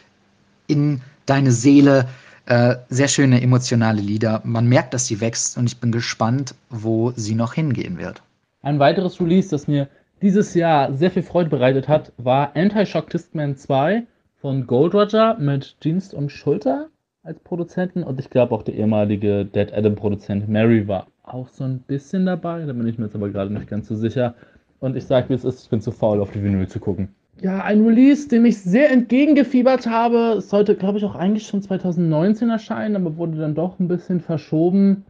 [0.67, 2.09] in deine Seele.
[2.47, 4.43] Äh, sehr schöne emotionale Lieder.
[4.45, 8.23] Man merkt, dass sie wächst und ich bin gespannt, wo sie noch hingehen wird.
[8.63, 9.89] Ein weiteres Release, das mir
[10.25, 14.05] dieses Jahr sehr viel Freude bereitet hat, war Anti-Shock Tistman 2
[14.37, 16.89] von Gold Roger mit Dienst und Schulter
[17.23, 21.65] als Produzenten und ich glaube auch der ehemalige Dead Adam Produzent Mary war auch so
[21.65, 24.35] ein bisschen dabei, da bin ich mir jetzt aber gerade nicht ganz so sicher.
[24.81, 27.09] Und ich sage, wie es ist, ich bin zu faul, auf die Vinyl zu gucken.
[27.41, 30.41] Ja, ein Release, dem ich sehr entgegengefiebert habe.
[30.41, 35.05] Sollte, glaube ich, auch eigentlich schon 2019 erscheinen, aber wurde dann doch ein bisschen verschoben.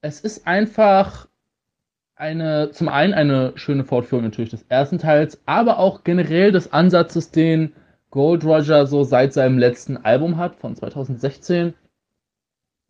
[0.00, 1.28] Es ist einfach
[2.16, 7.30] eine, zum einen eine schöne Fortführung natürlich des ersten Teils, aber auch generell des Ansatzes,
[7.30, 7.72] den
[8.10, 11.74] Gold Roger so seit seinem letzten Album hat, von 2016,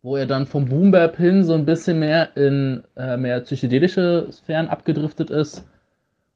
[0.03, 4.67] wo er dann vom Boom hin so ein bisschen mehr in äh, mehr psychedelische Sphären
[4.67, 5.65] abgedriftet ist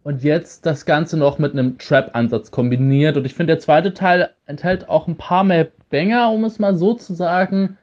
[0.02, 3.16] und jetzt das Ganze noch mit einem Trap-Ansatz kombiniert.
[3.16, 6.76] Und ich finde, der zweite Teil enthält auch ein paar mehr Banger, um es mal
[6.76, 7.78] so zu sagen,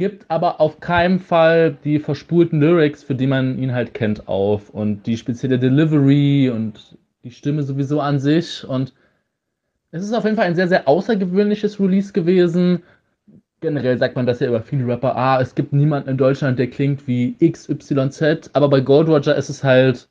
[0.00, 4.70] gibt aber auf keinen Fall die verspulten Lyrics, für die man ihn halt kennt, auf.
[4.70, 8.66] Und die spezielle Delivery und die Stimme sowieso an sich.
[8.66, 8.94] Und
[9.90, 12.82] es ist auf jeden Fall ein sehr, sehr außergewöhnliches Release gewesen.
[13.60, 16.70] Generell sagt man das ja über viele Rapper, ah, es gibt niemanden in Deutschland, der
[16.70, 20.08] klingt wie XYZ, aber bei Gold Roger ist es halt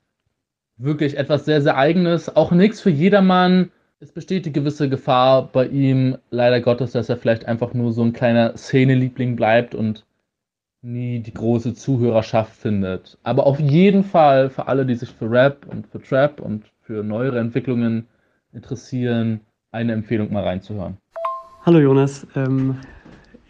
[0.77, 2.35] wirklich etwas sehr, sehr eigenes.
[2.35, 3.71] Auch nichts für jedermann.
[4.01, 8.01] Es besteht die gewisse Gefahr bei ihm, leider Gottes, dass er vielleicht einfach nur so
[8.01, 10.05] ein kleiner Szene-Liebling bleibt und
[10.81, 13.17] nie die große Zuhörerschaft findet.
[13.23, 17.03] Aber auf jeden Fall für alle, die sich für Rap und für Trap und für
[17.03, 18.07] neuere Entwicklungen
[18.53, 19.41] interessieren,
[19.73, 20.95] eine Empfehlung mal reinzuhören.
[21.65, 22.77] Hallo Jonas, ähm,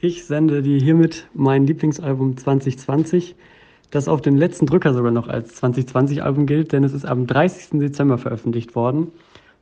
[0.02, 3.36] ich sende dir hiermit mein Lieblingsalbum 2020,
[3.92, 7.80] das auf den letzten Drücker sogar noch als 2020-Album gilt, denn es ist am 30.
[7.80, 9.12] Dezember veröffentlicht worden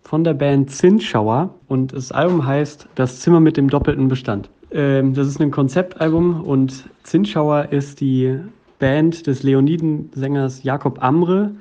[0.04, 4.50] von der Band Zinsschauer und das Album heißt Das Zimmer mit dem doppelten Bestand.
[4.72, 8.38] Ähm, das ist ein Konzeptalbum und Zinsschauer ist die
[8.80, 11.52] Band des Leoniden-Sängers Jakob Amre,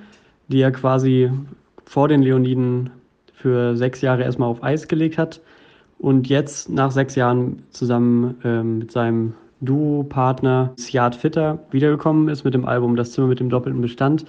[0.49, 1.31] die er quasi
[1.85, 2.91] vor den Leoniden
[3.33, 5.41] für sechs Jahre erstmal auf Eis gelegt hat
[5.99, 12.55] und jetzt nach sechs Jahren zusammen ähm, mit seinem Duo-Partner Siad Fitter wiedergekommen ist mit
[12.55, 14.25] dem Album Das Zimmer mit dem doppelten Bestand.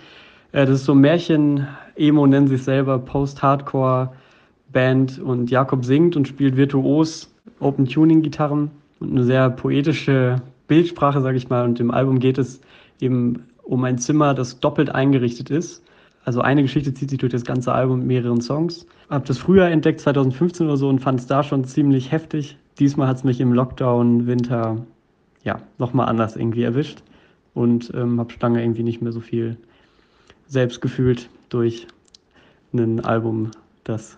[0.52, 6.58] Äh, das ist so Märchen, Emo nennen sich selber, Post-Hardcore-Band und Jakob singt und spielt
[6.58, 11.66] virtuos Open-Tuning-Gitarren und eine sehr poetische Bildsprache, sage ich mal.
[11.66, 12.62] Und im Album geht es
[13.00, 15.84] eben um ein Zimmer, das doppelt eingerichtet ist.
[16.24, 18.86] Also eine Geschichte zieht sich durch das ganze Album mit mehreren Songs.
[19.10, 22.58] Hab das früher entdeckt, 2015 oder so, und fand es da schon ziemlich heftig.
[22.80, 24.86] Diesmal hat es mich im Lockdown, Winter,
[25.44, 27.02] ja, nochmal anders irgendwie erwischt.
[27.54, 29.58] Und ähm, habe Stange irgendwie nicht mehr so viel
[30.48, 31.88] selbst gefühlt durch
[32.74, 33.52] ein Album,
[33.84, 34.18] das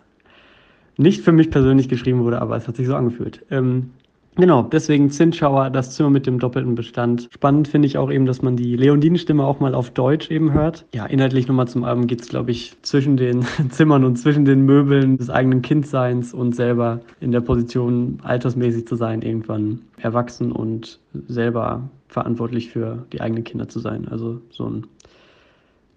[0.98, 3.46] nicht für mich persönlich geschrieben wurde, aber es hat sich so angefühlt.
[3.50, 3.92] Ähm,
[4.36, 7.30] genau, deswegen Zinsschauer, das Zimmer mit dem doppelten Bestand.
[7.32, 10.86] Spannend finde ich auch eben, dass man die Leondinen-Stimme auch mal auf Deutsch eben hört.
[10.94, 14.66] Ja, inhaltlich nochmal zum Album geht es, glaube ich, zwischen den Zimmern und zwischen den
[14.66, 21.00] Möbeln des eigenen Kindseins und selber in der Position, altersmäßig zu sein, irgendwann erwachsen und
[21.28, 24.08] selber verantwortlich für die eigenen Kinder zu sein.
[24.10, 24.88] Also so ein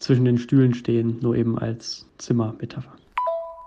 [0.02, 2.92] zwischen den Stühlen stehen, nur eben als Zimmermetapher.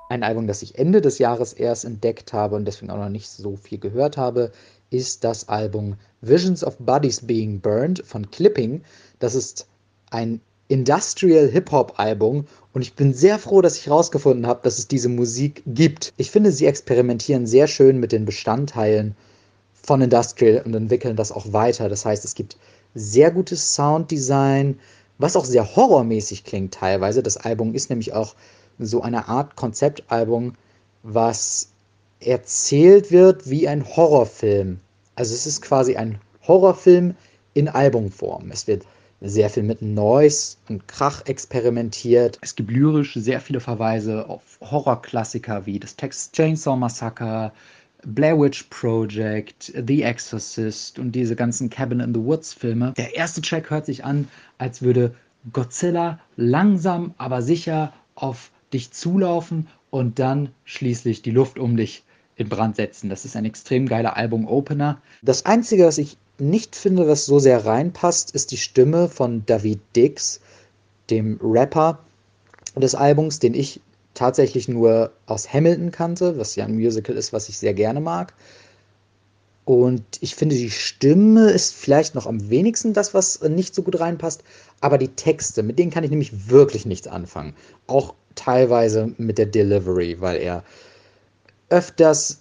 [0.09, 3.29] Ein Album, das ich Ende des Jahres erst entdeckt habe und deswegen auch noch nicht
[3.29, 4.51] so viel gehört habe,
[4.91, 8.81] ist das Album Visions of Bodies Being Burned von Clipping.
[9.19, 9.67] Das ist
[10.11, 15.09] ein Industrial Hip-Hop-Album und ich bin sehr froh, dass ich herausgefunden habe, dass es diese
[15.09, 16.13] Musik gibt.
[16.17, 19.15] Ich finde, sie experimentieren sehr schön mit den Bestandteilen
[19.73, 21.89] von Industrial und entwickeln das auch weiter.
[21.89, 22.57] Das heißt, es gibt
[22.95, 24.79] sehr gutes Sounddesign,
[25.17, 27.23] was auch sehr horrormäßig klingt teilweise.
[27.23, 28.36] Das Album ist nämlich auch
[28.80, 30.54] so eine Art Konzeptalbum,
[31.04, 31.69] was
[32.19, 34.80] erzählt wird wie ein Horrorfilm.
[35.15, 37.15] Also es ist quasi ein Horrorfilm
[37.54, 38.51] in Albumform.
[38.51, 38.86] Es wird
[39.21, 42.38] sehr viel mit Noise und Krach experimentiert.
[42.41, 47.54] Es gibt lyrisch sehr viele Verweise auf Horrorklassiker wie das Texas Chainsaw Massacre,
[48.05, 52.93] Blair Witch Project, The Exorcist und diese ganzen Cabin in the Woods Filme.
[52.97, 55.15] Der erste Track hört sich an, als würde
[55.51, 62.03] Godzilla langsam aber sicher auf dich zulaufen und dann schließlich die Luft um dich
[62.35, 63.09] in Brand setzen.
[63.09, 65.01] Das ist ein extrem geiler Album-Opener.
[65.21, 69.79] Das Einzige, was ich nicht finde, was so sehr reinpasst, ist die Stimme von David
[69.95, 70.41] Dix,
[71.09, 71.99] dem Rapper
[72.75, 73.79] des Albums, den ich
[74.15, 78.34] tatsächlich nur aus Hamilton kannte, was ja ein Musical ist, was ich sehr gerne mag.
[79.65, 83.99] Und ich finde, die Stimme ist vielleicht noch am wenigsten das, was nicht so gut
[83.99, 84.43] reinpasst.
[84.80, 87.56] Aber die Texte, mit denen kann ich nämlich wirklich nichts anfangen.
[87.88, 90.63] Auch teilweise mit der Delivery, weil er
[91.69, 92.39] öfters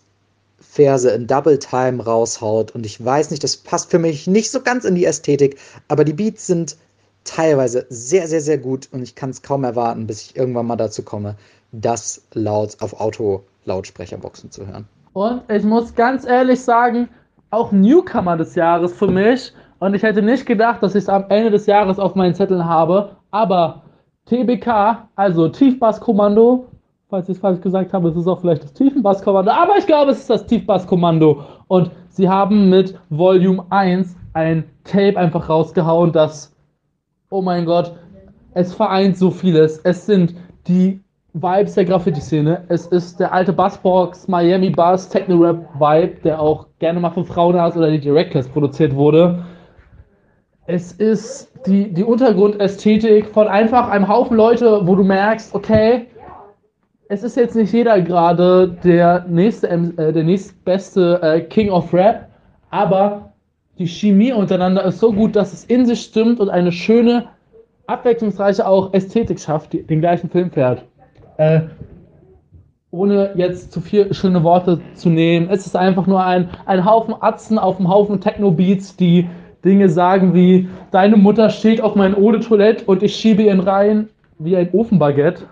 [0.61, 2.73] Verse in Double Time raushaut.
[2.73, 5.59] Und ich weiß nicht, das passt für mich nicht so ganz in die Ästhetik.
[5.89, 6.77] Aber die Beats sind
[7.25, 8.89] teilweise sehr, sehr, sehr gut.
[8.93, 11.37] Und ich kann es kaum erwarten, bis ich irgendwann mal dazu komme,
[11.81, 14.87] das laut auf Auto-Lautsprecherboxen zu hören.
[15.13, 17.09] Und ich muss ganz ehrlich sagen,
[17.51, 19.53] auch Newcomer des Jahres für mich.
[19.79, 22.65] Und ich hätte nicht gedacht, dass ich es am Ende des Jahres auf meinen Zetteln
[22.65, 23.17] habe.
[23.31, 23.83] Aber
[24.27, 26.67] TBK, also Tiefbasskommando,
[27.11, 29.51] falls ich es falsch gesagt habe, es ist auch vielleicht das Tiefenbasskommando.
[29.51, 31.45] Aber ich glaube, es ist das Tiefbasskommando.
[31.69, 36.53] Und sie haben mit Volume 1 ein Tape einfach rausgehauen, das,
[37.31, 37.95] oh mein Gott,
[38.55, 39.79] es vereint so vieles.
[39.79, 40.35] Es sind
[40.67, 41.04] die
[41.35, 42.63] Vibes der Graffiti-Szene.
[42.69, 47.91] Es ist der alte Bassbox, Miami Bass, Techno-Rap-Vibe, der auch gerne mal von Frauenhaus oder
[47.91, 49.45] die Reckless produziert wurde.
[50.67, 56.07] Es ist die, die Untergrundästhetik von einfach einem Haufen Leute, wo du merkst, okay,
[57.09, 62.29] es ist jetzt nicht jeder gerade der nächste, äh, der nächstbeste äh, King of Rap,
[62.71, 63.33] aber
[63.79, 67.27] die Chemie untereinander ist so gut, dass es in sich stimmt und eine schöne,
[67.89, 70.85] abwechslungsreiche auch Ästhetik schafft, die den gleichen Film fährt.
[71.37, 71.63] Äh,
[72.91, 77.15] ohne jetzt zu viel schöne Worte zu nehmen, es ist einfach nur ein, ein Haufen
[77.21, 79.29] Atzen auf einem Haufen Techno-Beats, die
[79.65, 83.61] Dinge sagen wie, deine Mutter steht auf meinem Eau de Toilette und ich schiebe ihn
[83.61, 85.45] rein wie ein Ofenbaguette.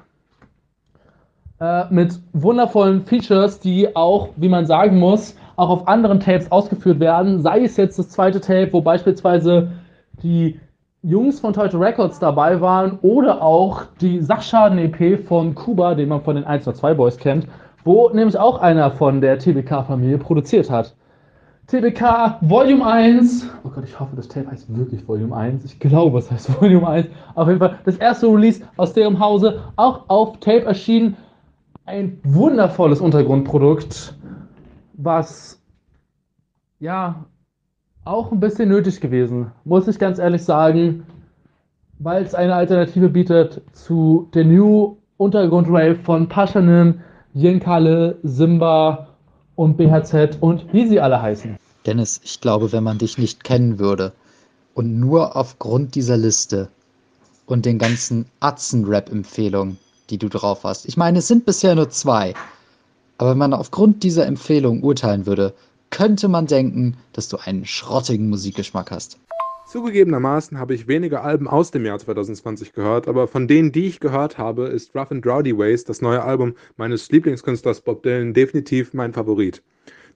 [1.61, 7.01] Äh, mit wundervollen Features, die auch, wie man sagen muss, auch auf anderen Tapes ausgeführt
[7.01, 7.41] werden.
[7.41, 9.73] Sei es jetzt das zweite Tape, wo beispielsweise
[10.23, 10.59] die
[11.05, 16.37] Jungs von Toyota Records dabei waren oder auch die Sachschaden-EP von Kuba, den man von
[16.37, 17.49] den 1 2 Boys kennt,
[17.83, 20.95] wo nämlich auch einer von der TBK-Familie produziert hat.
[21.67, 23.51] TBK Volume 1.
[23.65, 25.65] Oh Gott, ich hoffe, das Tape heißt wirklich Volume 1.
[25.65, 27.09] Ich glaube, es heißt Volume 1.
[27.35, 31.17] Auf jeden Fall das erste Release aus deren Hause, auch auf Tape erschienen.
[31.85, 34.15] Ein wundervolles Untergrundprodukt,
[34.93, 35.61] was
[36.79, 37.25] ja
[38.05, 41.05] auch ein bisschen nötig gewesen, muss ich ganz ehrlich sagen,
[41.99, 47.01] weil es eine Alternative bietet zu der New Untergrund Rave von Paschanim,
[47.33, 49.09] Jinkale, Simba
[49.55, 51.57] und BHZ und wie sie alle heißen.
[51.87, 54.13] Dennis, ich glaube, wenn man dich nicht kennen würde
[54.75, 56.69] und nur aufgrund dieser Liste
[57.47, 59.79] und den ganzen Atzen-Rap-Empfehlungen,
[60.11, 62.35] die du drauf hast, ich meine, es sind bisher nur zwei,
[63.19, 65.55] aber wenn man aufgrund dieser Empfehlung urteilen würde,
[65.93, 69.21] könnte man denken, dass du einen schrottigen Musikgeschmack hast.
[69.69, 74.01] Zugegebenermaßen habe ich weniger Alben aus dem Jahr 2020 gehört, aber von denen, die ich
[74.01, 78.93] gehört habe, ist Rough and Rowdy Ways, das neue Album meines Lieblingskünstlers Bob Dylan, definitiv
[78.95, 79.63] mein Favorit.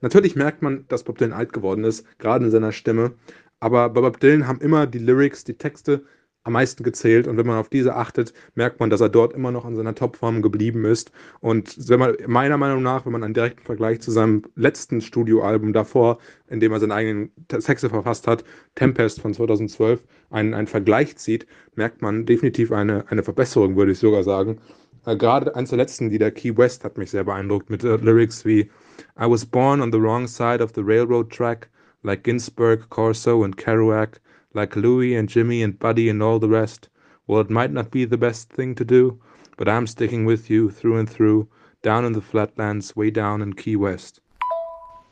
[0.01, 3.13] Natürlich merkt man, dass Bob Dylan alt geworden ist, gerade in seiner Stimme,
[3.61, 6.05] aber bei Bob Dylan haben immer die Lyrics, die Texte
[6.47, 7.27] am meisten gezählt.
[7.27, 9.95] Und wenn man auf diese achtet, merkt man, dass er dort immer noch in seiner
[9.95, 11.11] Topform geblieben ist.
[11.41, 15.73] Und wenn man, meiner Meinung nach, wenn man einen direkten Vergleich zu seinem letzten Studioalbum
[15.73, 18.45] davor, in dem er seine eigenen Texte verfasst hat,
[18.77, 23.99] Tempest von 2012, einen, einen Vergleich zieht, merkt man definitiv eine, eine Verbesserung, würde ich
[23.99, 24.59] sogar sagen.
[25.05, 28.45] Äh, gerade eins der letzten Lieder, Key West, hat mich sehr beeindruckt mit äh, Lyrics
[28.45, 28.71] wie
[29.19, 31.69] I was born on the wrong side of the railroad track,
[32.05, 34.21] like Ginsberg, Corso and Kerouac
[34.57, 36.89] like Louie and Jimmy and Buddy and all the rest.
[37.27, 39.21] Well, it might not be the best thing to do,
[39.57, 41.47] but I'm sticking with you through and through,
[41.83, 44.21] down in the flatlands, way down in Key West.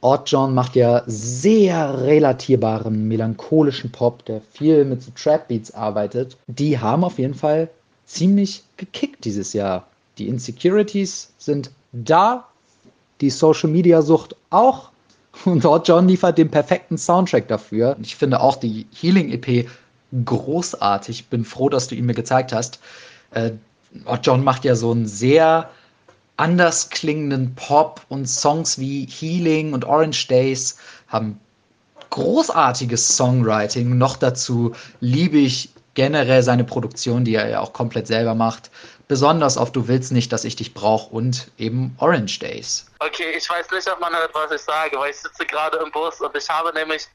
[0.01, 6.37] Odd John macht ja sehr relatierbaren, melancholischen Pop, der viel mit so Trap-Beats arbeitet.
[6.47, 7.71] Die haben auf jeden Fall
[8.05, 9.87] ziemlich gekickt dieses Jahr.
[10.19, 12.47] Die Insecurities sind da,
[13.21, 14.91] die Social-Media-Sucht auch.
[15.45, 17.97] Und dort John liefert den perfekten Soundtrack dafür.
[18.03, 19.69] Ich finde auch die Healing-EP
[20.25, 21.27] großartig.
[21.27, 22.81] Bin froh, dass du ihn mir gezeigt hast.
[23.33, 23.53] Äh,
[24.23, 25.71] John macht ja so einen sehr
[26.37, 30.77] anders klingenden Pop und Songs wie Healing und Orange Days
[31.09, 31.39] haben
[32.11, 33.99] großartiges Songwriting.
[33.99, 38.71] Noch dazu liebe ich generell seine Produktion, die er ja auch komplett selber macht
[39.09, 42.87] besonders auf Du willst nicht, dass ich dich brauche und eben Orange Days.
[43.01, 45.91] Okay, ich weiß nicht, ob man hört, was ich sage, weil ich sitze gerade im
[45.91, 47.07] Bus und ich habe nämlich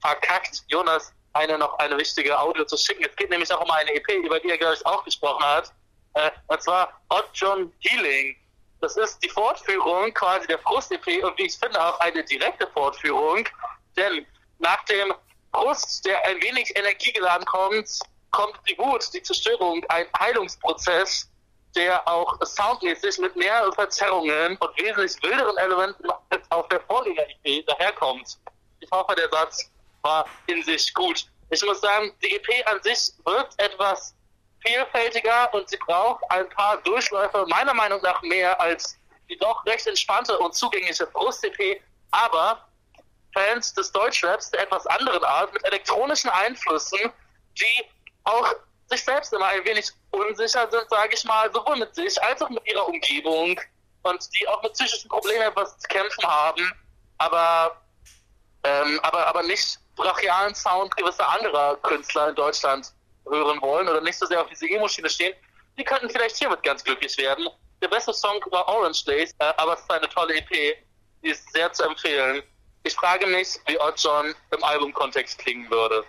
[0.00, 3.04] verkackt, Jonas eine noch eine wichtige Audio zu schicken.
[3.04, 5.72] Es geht nämlich auch um eine EP, über die er, glaube ich, auch gesprochen hat.
[6.14, 8.36] Äh, und zwar Odd John Healing.
[8.80, 13.46] Das ist die Fortführung quasi der Frust-EP und wie ich finde auch eine direkte Fortführung.
[13.96, 14.26] Denn
[14.58, 15.12] nach dem
[15.52, 17.88] Frust, der ein wenig energiegeladen kommt,
[18.30, 21.28] kommt die Wut, die Zerstörung, ein Heilungsprozess,
[21.76, 28.38] der auch soundmäßig mit mehr Verzerrungen und wesentlich wilderen Elementen als auf der Vorgänger-EP daherkommt.
[28.80, 29.70] Ich hoffe, der Satz
[30.02, 31.26] war in sich gut.
[31.50, 34.14] Ich muss sagen, die EP an sich wirkt etwas
[34.64, 39.86] vielfältiger und sie braucht ein paar Durchläufe, meiner Meinung nach mehr als die doch recht
[39.86, 41.80] entspannte und zugängliche Brust-EP.
[42.10, 42.66] Aber
[43.32, 47.12] Fans des Deutschraps der etwas anderen Art mit elektronischen Einflüssen,
[47.58, 47.84] die
[48.24, 48.54] auch
[48.88, 52.50] sich selbst immer ein wenig unsicher sind, sage ich mal, sowohl mit sich als auch
[52.50, 53.60] mit ihrer Umgebung
[54.02, 56.72] und die auch mit psychischen Problemen etwas zu kämpfen haben,
[57.18, 57.80] aber,
[58.62, 62.92] ähm, aber, aber nicht brachialen Sound gewisser anderer Künstler in Deutschland
[63.28, 65.34] hören wollen oder nicht so sehr auf diese Emo-Schiene stehen,
[65.76, 67.48] die könnten vielleicht hiermit ganz glücklich werden.
[67.82, 70.76] Der beste Song war Orange Days, äh, aber es ist eine tolle EP,
[71.22, 72.42] die ist sehr zu empfehlen.
[72.84, 76.04] Ich frage mich, wie Odd John im Albumkontext klingen würde.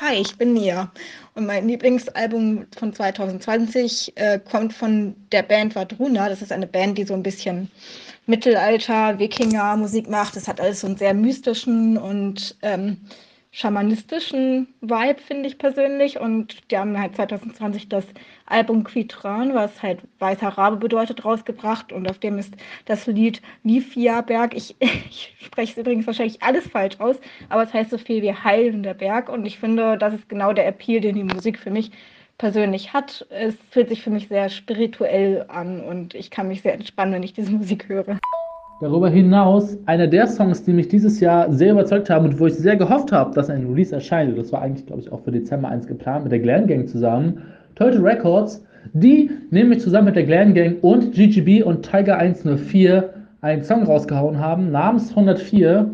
[0.00, 0.90] Hi, ich bin Nia
[1.34, 6.28] und mein Lieblingsalbum von 2020 äh, kommt von der Band Vadruna.
[6.28, 7.70] Das ist eine Band, die so ein bisschen
[8.26, 10.36] Mittelalter, Wikinger Musik macht.
[10.36, 12.98] Das hat alles so einen sehr mystischen und ähm,
[13.52, 16.20] schamanistischen Vibe, finde ich persönlich.
[16.20, 18.04] Und die haben halt 2020 das
[18.46, 21.92] Album Quitran, was halt weißer Rabe bedeutet, rausgebracht.
[21.92, 22.54] Und auf dem ist
[22.86, 24.54] das Lied Lifia Berg.
[24.56, 27.16] Ich, ich spreche es übrigens wahrscheinlich alles falsch aus,
[27.48, 29.28] aber es heißt so viel wie Heilender Berg.
[29.28, 31.90] Und ich finde, das ist genau der Appeal, den die Musik für mich
[32.38, 33.26] persönlich hat.
[33.30, 37.22] Es fühlt sich für mich sehr spirituell an und ich kann mich sehr entspannen, wenn
[37.22, 38.18] ich diese Musik höre.
[38.78, 42.54] Darüber hinaus, einer der Songs, die mich dieses Jahr sehr überzeugt haben und wo ich
[42.54, 45.68] sehr gehofft habe, dass ein Release erscheint, das war eigentlich, glaube ich, auch für Dezember
[45.68, 47.42] 1 geplant, mit der Glam Gang zusammen,
[47.76, 53.62] Total Records, die nämlich zusammen mit der Glam Gang und GGB und Tiger 104 einen
[53.62, 55.90] Song rausgehauen haben, namens 104,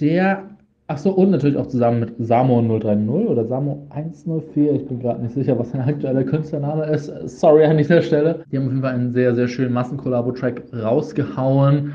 [0.00, 0.44] der,
[0.86, 5.22] ach so, und natürlich auch zusammen mit Samo 030 oder Samo 104, ich bin gerade
[5.22, 8.44] nicht sicher, was sein aktueller Künstlername ist, sorry an dieser Stelle.
[8.50, 11.92] Die haben auf jeden Fall einen sehr, sehr schönen Massenkollabo-Track rausgehauen,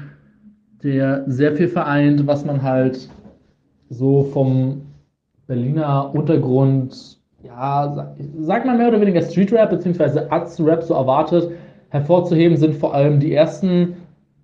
[0.83, 3.09] der sehr viel vereint, was man halt
[3.89, 4.81] so vom
[5.47, 7.16] Berliner Untergrund,
[7.47, 10.21] ja, sag mal mehr oder weniger Street Rap bzw.
[10.29, 11.51] Arts Rap so erwartet.
[11.89, 13.95] Hervorzuheben sind vor allem die ersten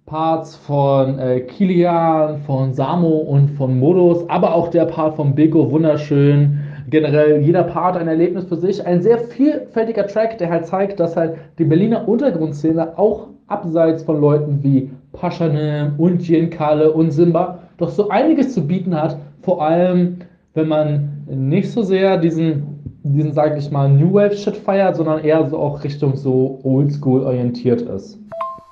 [0.06, 5.72] Parts von äh, Kilian, von Samo und von Modus, aber auch der Part von Beko
[5.72, 6.60] wunderschön.
[6.90, 8.86] Generell jeder Part ein Erlebnis für sich.
[8.86, 14.20] Ein sehr vielfältiger Track, der halt zeigt, dass halt die Berliner Untergrundszene auch abseits von
[14.20, 19.18] Leuten wie Paschanem und Giancarlo und Simba doch so einiges zu bieten hat.
[19.42, 20.18] Vor allem,
[20.54, 22.73] wenn man nicht so sehr diesen,
[23.04, 27.24] diesen sage ich mal, New Wave Shit feiert, sondern eher so auch Richtung so Oldschool
[27.24, 28.18] orientiert ist.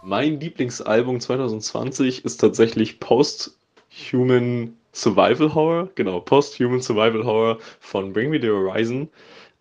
[0.04, 5.90] Mein Lieblingsalbum 2020 ist tatsächlich Post-Human Survival Horror.
[5.96, 9.08] Genau, Post-Human Survival Horror von Bring Me the Horizon.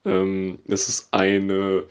[0.05, 1.85] Ähm, es ist eine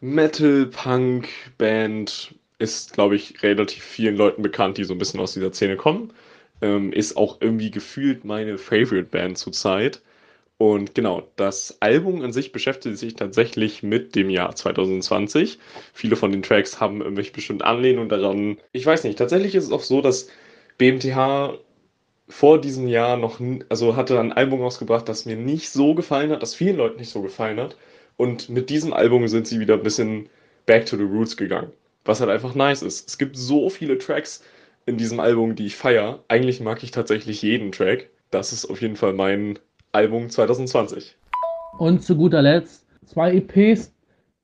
[0.00, 5.76] Metal-Punk-Band, ist, glaube ich, relativ vielen Leuten bekannt, die so ein bisschen aus dieser Szene
[5.76, 6.12] kommen.
[6.60, 10.02] Ähm, ist auch irgendwie gefühlt meine Favorite-Band zurzeit.
[10.58, 15.58] Und genau, das Album an sich beschäftigt sich tatsächlich mit dem Jahr 2020.
[15.92, 18.58] Viele von den Tracks haben irgendwelche bestimmte Anlehnungen daran.
[18.72, 20.28] Ich weiß nicht, tatsächlich ist es auch so, dass
[20.76, 21.58] BMTH
[22.28, 26.42] vor diesem Jahr noch, also hatte ein Album rausgebracht, das mir nicht so gefallen hat,
[26.42, 27.76] das vielen Leuten nicht so gefallen hat.
[28.16, 30.28] Und mit diesem Album sind sie wieder ein bisschen
[30.66, 31.72] back to the roots gegangen.
[32.04, 33.08] Was halt einfach nice ist.
[33.08, 34.42] Es gibt so viele Tracks
[34.86, 36.24] in diesem Album, die ich feiere.
[36.28, 38.10] Eigentlich mag ich tatsächlich jeden Track.
[38.30, 39.58] Das ist auf jeden Fall mein
[39.92, 41.16] Album 2020.
[41.78, 43.94] Und zu guter Letzt zwei EPs,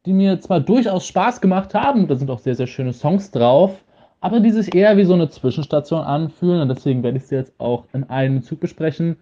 [0.07, 3.82] die mir zwar durchaus Spaß gemacht haben, da sind auch sehr, sehr schöne Songs drauf,
[4.20, 7.53] aber die sich eher wie so eine Zwischenstation anfühlen und deswegen werde ich sie jetzt
[7.59, 9.16] auch in einem Zug besprechen.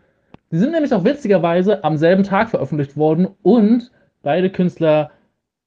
[0.52, 3.90] Die sind nämlich auch witzigerweise am selben Tag veröffentlicht worden und
[4.22, 5.10] beide Künstler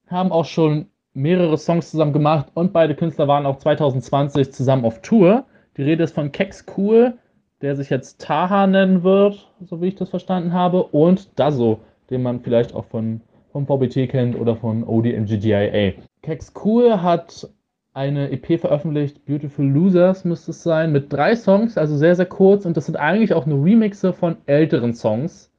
[0.08, 5.01] haben auch schon mehrere Songs zusammen gemacht und beide Künstler waren auch 2020 zusammen auf
[5.01, 5.45] Tour.
[5.76, 7.18] Die Rede ist von Kex Cool
[7.62, 11.80] der sich jetzt Taha nennen wird, so wie ich das verstanden habe, und Dazo,
[12.10, 15.93] den man vielleicht auch von, vom VBT kennt oder von ODMGDIA.
[16.22, 17.49] Kex Cool hat
[17.93, 22.66] eine EP veröffentlicht, Beautiful Losers müsste es sein, mit drei Songs, also sehr, sehr kurz,
[22.66, 25.49] und das sind eigentlich auch nur Remixe von älteren Songs.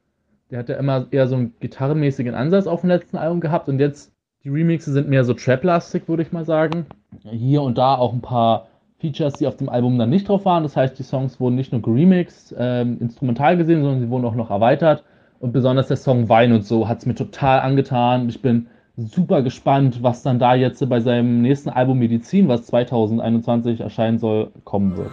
[0.51, 3.79] Der hat ja immer eher so einen gitarrenmäßigen Ansatz auf dem letzten Album gehabt und
[3.79, 6.85] jetzt die Remixe sind mehr so Trap-lastig, würde ich mal sagen.
[7.23, 8.67] Hier und da auch ein paar
[8.99, 10.63] Features, die auf dem Album dann nicht drauf waren.
[10.63, 14.35] Das heißt, die Songs wurden nicht nur geremixed, ähm, instrumental gesehen, sondern sie wurden auch
[14.35, 15.03] noch erweitert.
[15.39, 18.27] Und besonders der Song Wein und so hat es mir total angetan.
[18.27, 18.67] Ich bin
[18.97, 24.51] super gespannt, was dann da jetzt bei seinem nächsten Album Medizin, was 2021 erscheinen soll,
[24.63, 25.11] kommen wird.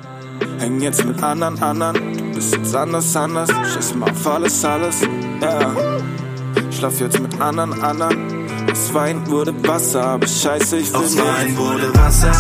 [0.59, 3.51] Häng jetzt mit anderen, anderen, du bist jetzt anders, anders.
[3.51, 5.07] Scheiß mal auf alles, alles,
[5.43, 5.61] ja.
[5.61, 6.73] Yeah.
[6.73, 8.47] Schlaf jetzt mit anderen, anderen.
[8.71, 12.33] Aus Wein wurde Wasser, aber scheiße, ich will Aus Wein wurde Wasser.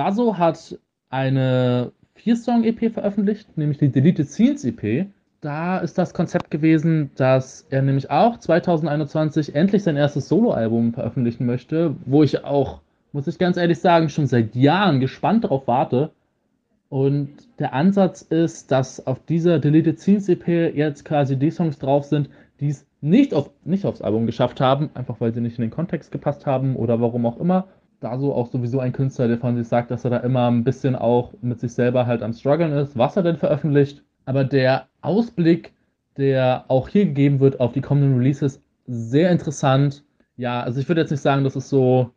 [0.00, 0.78] Dazo hat
[1.10, 5.08] eine Vier-Song-EP veröffentlicht, nämlich die Deleted Scenes EP.
[5.42, 11.44] Da ist das Konzept gewesen, dass er nämlich auch 2021 endlich sein erstes Soloalbum veröffentlichen
[11.44, 12.80] möchte, wo ich auch,
[13.12, 16.12] muss ich ganz ehrlich sagen, schon seit Jahren gespannt darauf warte.
[16.88, 17.28] Und
[17.58, 22.30] der Ansatz ist, dass auf dieser Deleted Scenes EP jetzt quasi die Songs drauf sind,
[22.58, 25.70] die es nicht, auf, nicht aufs Album geschafft haben, einfach weil sie nicht in den
[25.70, 27.68] Kontext gepasst haben oder warum auch immer.
[28.00, 30.64] Da so auch sowieso ein Künstler, der von sich sagt, dass er da immer ein
[30.64, 34.02] bisschen auch mit sich selber halt am struggeln ist, was er denn veröffentlicht.
[34.24, 35.74] Aber der Ausblick,
[36.16, 40.02] der auch hier gegeben wird auf die kommenden Releases, sehr interessant.
[40.36, 42.10] Ja, also ich würde jetzt nicht sagen, dass es so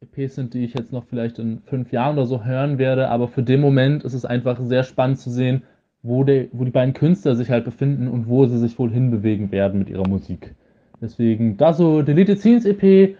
[0.00, 3.28] EPs sind, die ich jetzt noch vielleicht in fünf Jahren oder so hören werde, aber
[3.28, 5.62] für den Moment ist es einfach sehr spannend zu sehen,
[6.02, 9.52] wo, der, wo die beiden Künstler sich halt befinden und wo sie sich wohl hinbewegen
[9.52, 10.54] werden mit ihrer Musik.
[11.00, 13.16] Deswegen da so Deleted Scenes EP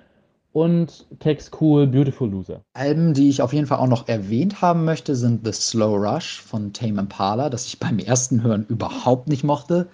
[0.52, 2.62] und Kex Cool Beautiful Loser.
[2.74, 6.40] Alben, die ich auf jeden Fall auch noch erwähnt haben möchte, sind The Slow Rush
[6.40, 9.88] von Tame Impala, das ich beim ersten Hören überhaupt nicht mochte.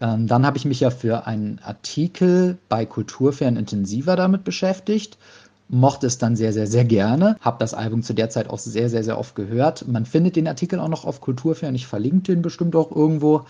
[0.00, 5.18] Ähm, dann habe ich mich ja für einen Artikel bei Kulturfern intensiver damit beschäftigt
[5.68, 7.36] mochte es dann sehr, sehr, sehr gerne.
[7.40, 9.86] Habe das Album zu der Zeit auch sehr, sehr, sehr oft gehört.
[9.88, 11.74] Man findet den Artikel auch noch auf Kulturfern.
[11.74, 13.46] Ich verlinke den bestimmt auch irgendwo.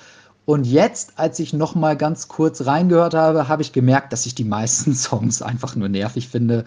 [0.46, 4.34] Und jetzt, als ich noch mal ganz kurz reingehört habe, habe ich gemerkt, dass ich
[4.34, 6.64] die meisten Songs einfach nur nervig finde,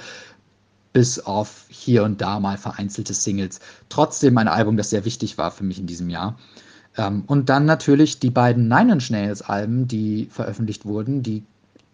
[0.94, 3.60] bis auf hier und da mal vereinzelte Singles.
[3.88, 6.38] Trotzdem ein Album, das sehr wichtig war für mich in diesem Jahr.
[6.98, 11.44] Ähm, und dann natürlich die beiden Nine Inch Nails Alben, die veröffentlicht wurden, die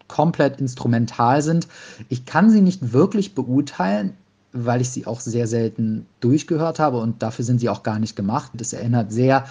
[0.07, 1.67] komplett instrumental sind.
[2.09, 4.15] Ich kann sie nicht wirklich beurteilen,
[4.53, 8.15] weil ich sie auch sehr selten durchgehört habe und dafür sind sie auch gar nicht
[8.15, 8.51] gemacht.
[8.55, 9.45] Das erinnert sehr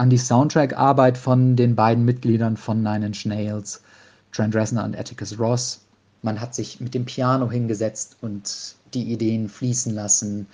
[0.00, 3.82] an die Soundtrack-Arbeit von den beiden Mitgliedern von Nine Inch Nails,
[4.32, 5.80] Trent Reznor und Atticus Ross.
[6.22, 10.46] Man hat sich mit dem Piano hingesetzt und die Ideen fließen lassen,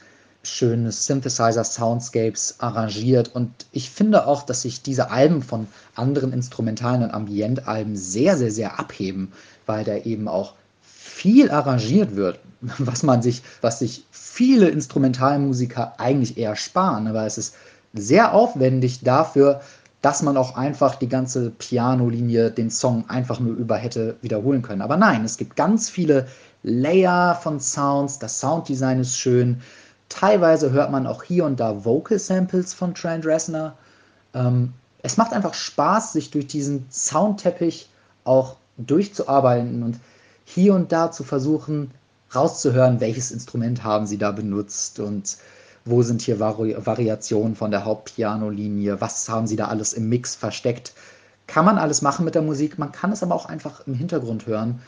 [0.42, 3.36] schöne Synthesizer-Soundscapes arrangiert.
[3.36, 8.50] Und ich finde auch, dass sich diese Alben von anderen instrumentalen und Ambientalben sehr, sehr,
[8.50, 9.30] sehr abheben,
[9.64, 12.40] weil da eben auch viel arrangiert wird,
[12.78, 17.06] was man sich, was sich viele Instrumentalmusiker eigentlich eher sparen.
[17.06, 17.54] Aber es ist
[17.98, 19.60] sehr aufwendig dafür,
[20.02, 24.82] dass man auch einfach die ganze Pianolinie, den Song einfach nur über hätte wiederholen können.
[24.82, 26.28] Aber nein, es gibt ganz viele
[26.62, 29.60] Layer von Sounds, das Sounddesign ist schön.
[30.08, 33.76] Teilweise hört man auch hier und da Vocal Samples von Trent Reznor.
[34.34, 34.72] Ähm,
[35.02, 37.88] es macht einfach Spaß, sich durch diesen Soundteppich
[38.24, 39.98] auch durchzuarbeiten und
[40.44, 41.90] hier und da zu versuchen,
[42.34, 45.36] rauszuhören, welches Instrument haben sie da benutzt und
[45.86, 50.34] wo sind hier Vari Variationen von der Hauptpianolinie, was haben sie da alles im Mix
[50.34, 50.92] versteckt.
[51.46, 54.46] Kann man alles machen mit der Musik, man kann es aber auch einfach im Hintergrund
[54.46, 54.80] hören.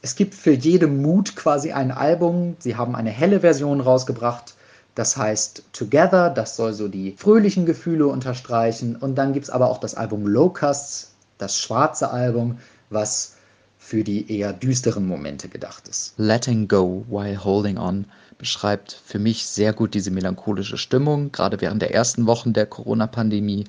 [0.00, 2.56] Es gibt für jede Mut quasi ein Album.
[2.58, 4.54] Sie haben eine helle Version rausgebracht.
[4.94, 8.96] Das heißt Together, das soll so die fröhlichen Gefühle unterstreichen.
[8.96, 12.58] Und dann gibt es aber auch das Album Locusts, das schwarze Album,
[12.90, 13.36] was
[13.78, 16.14] für die eher düsteren Momente gedacht ist.
[16.16, 18.06] Letting Go While Holding On
[18.38, 23.64] beschreibt für mich sehr gut diese melancholische Stimmung, gerade während der ersten Wochen der Corona-Pandemie.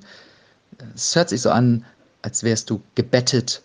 [0.94, 1.84] Es hört sich so an,
[2.22, 3.62] als wärst du gebettet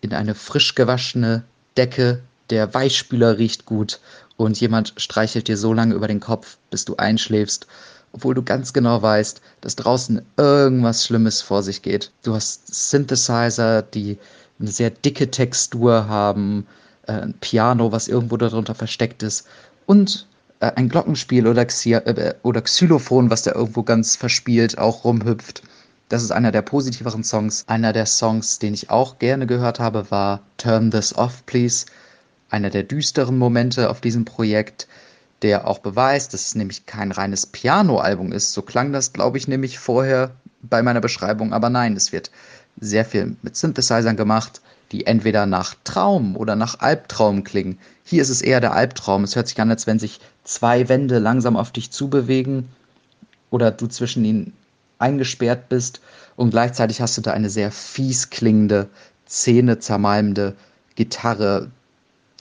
[0.00, 1.42] in eine frisch gewaschene
[1.76, 4.00] Decke, der Weichspüler riecht gut
[4.36, 7.66] und jemand streichelt dir so lange über den Kopf, bis du einschläfst,
[8.12, 12.10] obwohl du ganz genau weißt, dass draußen irgendwas Schlimmes vor sich geht.
[12.22, 14.18] Du hast Synthesizer, die
[14.60, 16.66] eine sehr dicke Textur haben,
[17.06, 19.46] äh, ein Piano, was irgendwo darunter versteckt ist
[19.88, 20.28] und
[20.60, 25.62] äh, ein Glockenspiel oder, Xi äh, oder Xylophon, was da irgendwo ganz verspielt auch rumhüpft.
[26.10, 27.64] Das ist einer der positiveren Songs.
[27.66, 31.86] Einer der Songs, den ich auch gerne gehört habe, war Turn This Off, Please.
[32.50, 34.88] Einer der düsteren Momente auf diesem Projekt,
[35.40, 38.52] der auch beweist, dass es nämlich kein reines Piano-Album ist.
[38.52, 41.54] So klang das, glaube ich, nämlich vorher bei meiner Beschreibung.
[41.54, 42.30] Aber nein, es wird
[42.78, 44.60] sehr viel mit Synthesizern gemacht,
[44.92, 47.78] die entweder nach Traum oder nach Albtraum klingen.
[48.04, 49.24] Hier ist es eher der Albtraum.
[49.24, 52.68] Es hört sich an, als wenn sich zwei Wände langsam auf dich zubewegen
[53.50, 54.52] oder du zwischen ihnen
[54.98, 56.00] eingesperrt bist
[56.36, 58.88] und gleichzeitig hast du da eine sehr fies klingende,
[59.26, 60.54] zähnezermalmende
[60.94, 61.70] Gitarre,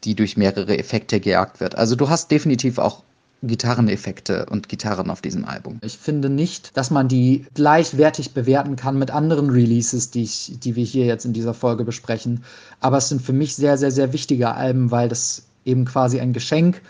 [0.03, 1.75] die durch mehrere Effekte gejagt wird.
[1.75, 3.03] Also du hast definitiv auch
[3.43, 5.79] Gitarreneffekte und Gitarren auf diesem Album.
[5.83, 10.75] Ich finde nicht, dass man die gleichwertig bewerten kann mit anderen Releases, die, ich, die
[10.75, 12.43] wir hier jetzt in dieser Folge besprechen.
[12.79, 16.33] Aber es sind für mich sehr, sehr, sehr wichtige Alben, weil das eben quasi ein
[16.33, 16.81] Geschenk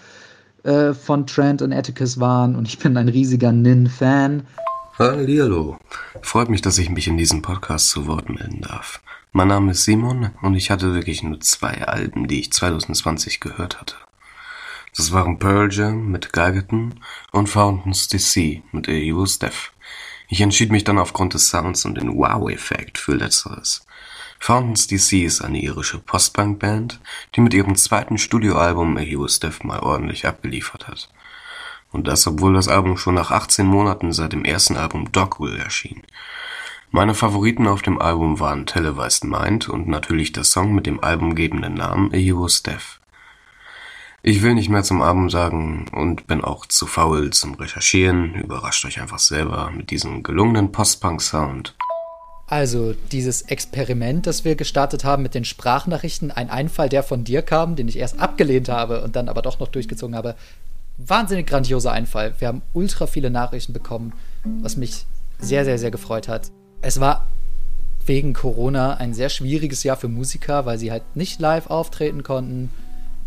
[0.63, 4.43] äh, von Trent und Atticus waren und ich bin ein riesiger Nin-Fan.
[4.97, 5.77] Hallihallo.
[6.21, 9.01] Freut mich, dass ich mich in diesem Podcast zu Wort melden darf.
[9.31, 13.79] Mein Name ist Simon und ich hatte wirklich nur zwei Alben, die ich 2020 gehört
[13.79, 13.95] hatte.
[14.97, 16.95] Das waren Pearl Jam mit Gargeton
[17.31, 19.27] und Fountains DC mit A.U.
[19.27, 19.71] Steph.
[20.27, 23.85] Ich entschied mich dann aufgrund des Sounds und den Wow-Effekt für letzteres.
[24.39, 26.99] Fountains DC ist eine irische Postpunk-Band,
[27.35, 29.27] die mit ihrem zweiten Studioalbum A.U.
[29.27, 31.09] Steph mal ordentlich abgeliefert hat.
[31.91, 36.01] Und das, obwohl das Album schon nach 18 Monaten seit dem ersten Album Dogwill erschien.
[36.89, 41.75] Meine Favoriten auf dem Album waren Televised Mind und natürlich der Song mit dem albumgebenden
[41.75, 42.47] Namen A.U.
[42.47, 42.96] Steph.
[44.27, 48.33] Ich will nicht mehr zum Abend sagen und bin auch zu faul zum Recherchieren.
[48.33, 51.75] Überrascht euch einfach selber mit diesem gelungenen Post-Punk-Sound.
[52.45, 57.41] Also dieses Experiment, das wir gestartet haben mit den Sprachnachrichten, ein Einfall, der von dir
[57.41, 60.35] kam, den ich erst abgelehnt habe und dann aber doch noch durchgezogen habe.
[60.97, 62.35] Wahnsinnig grandioser Einfall.
[62.39, 64.11] Wir haben ultra viele Nachrichten bekommen,
[64.43, 65.05] was mich
[65.39, 66.51] sehr, sehr, sehr gefreut hat.
[66.81, 67.27] Es war
[68.05, 72.71] wegen Corona ein sehr schwieriges Jahr für Musiker, weil sie halt nicht live auftreten konnten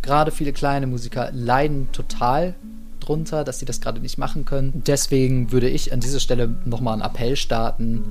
[0.02, 2.54] gerade viele kleine Musiker leiden total
[3.00, 4.82] drunter, dass sie das gerade nicht machen können.
[4.86, 8.04] Deswegen würde ich an dieser Stelle nochmal einen Appell starten,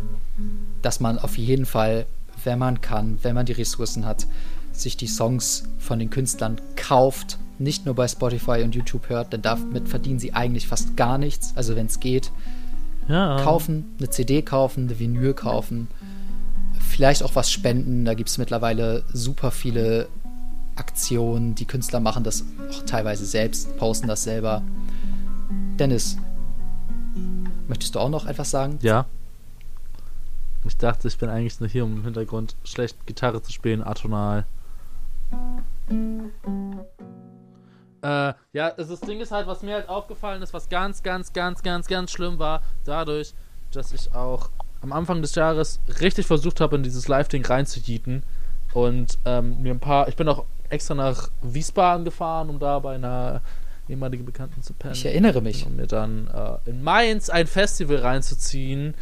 [0.82, 2.06] dass man auf jeden Fall,
[2.44, 4.28] wenn man kann, wenn man die Ressourcen hat,
[4.72, 9.42] sich die Songs von den Künstlern kauft, nicht nur bei Spotify und YouTube hört, denn
[9.42, 11.54] damit verdienen sie eigentlich fast gar nichts.
[11.56, 12.32] Also wenn es geht,
[13.08, 13.42] ja.
[13.42, 15.88] kaufen, eine CD kaufen, eine Vinyl kaufen,
[16.80, 18.06] vielleicht auch was spenden.
[18.06, 20.08] Da gibt es mittlerweile super viele
[20.80, 21.56] Aktion.
[21.56, 24.64] Die Künstler machen das auch teilweise selbst, posten das selber.
[25.78, 26.18] Dennis,
[27.68, 28.80] möchtest du auch noch etwas sagen?
[28.82, 29.06] Ja.
[30.66, 34.46] Ich dachte, ich bin eigentlich nur hier, um im Hintergrund schlecht Gitarre zu spielen, atonal.
[38.02, 41.64] Äh, ja, das Ding ist halt, was mir halt aufgefallen ist, was ganz, ganz, ganz,
[41.64, 43.34] ganz, ganz schlimm war, dadurch,
[43.72, 44.50] dass ich auch
[44.82, 48.24] am Anfang des Jahres richtig versucht habe, in dieses Live-Ding reinzujieten
[48.74, 52.96] und ähm, mir ein paar, ich bin auch extra nach Wiesbaden gefahren, um da bei
[52.96, 53.42] einer
[53.88, 54.94] ehemalige Bekannten zu pennen.
[54.94, 55.66] Ich erinnere mich.
[55.66, 58.94] Um mir dann äh, in Mainz ein Festival reinzuziehen.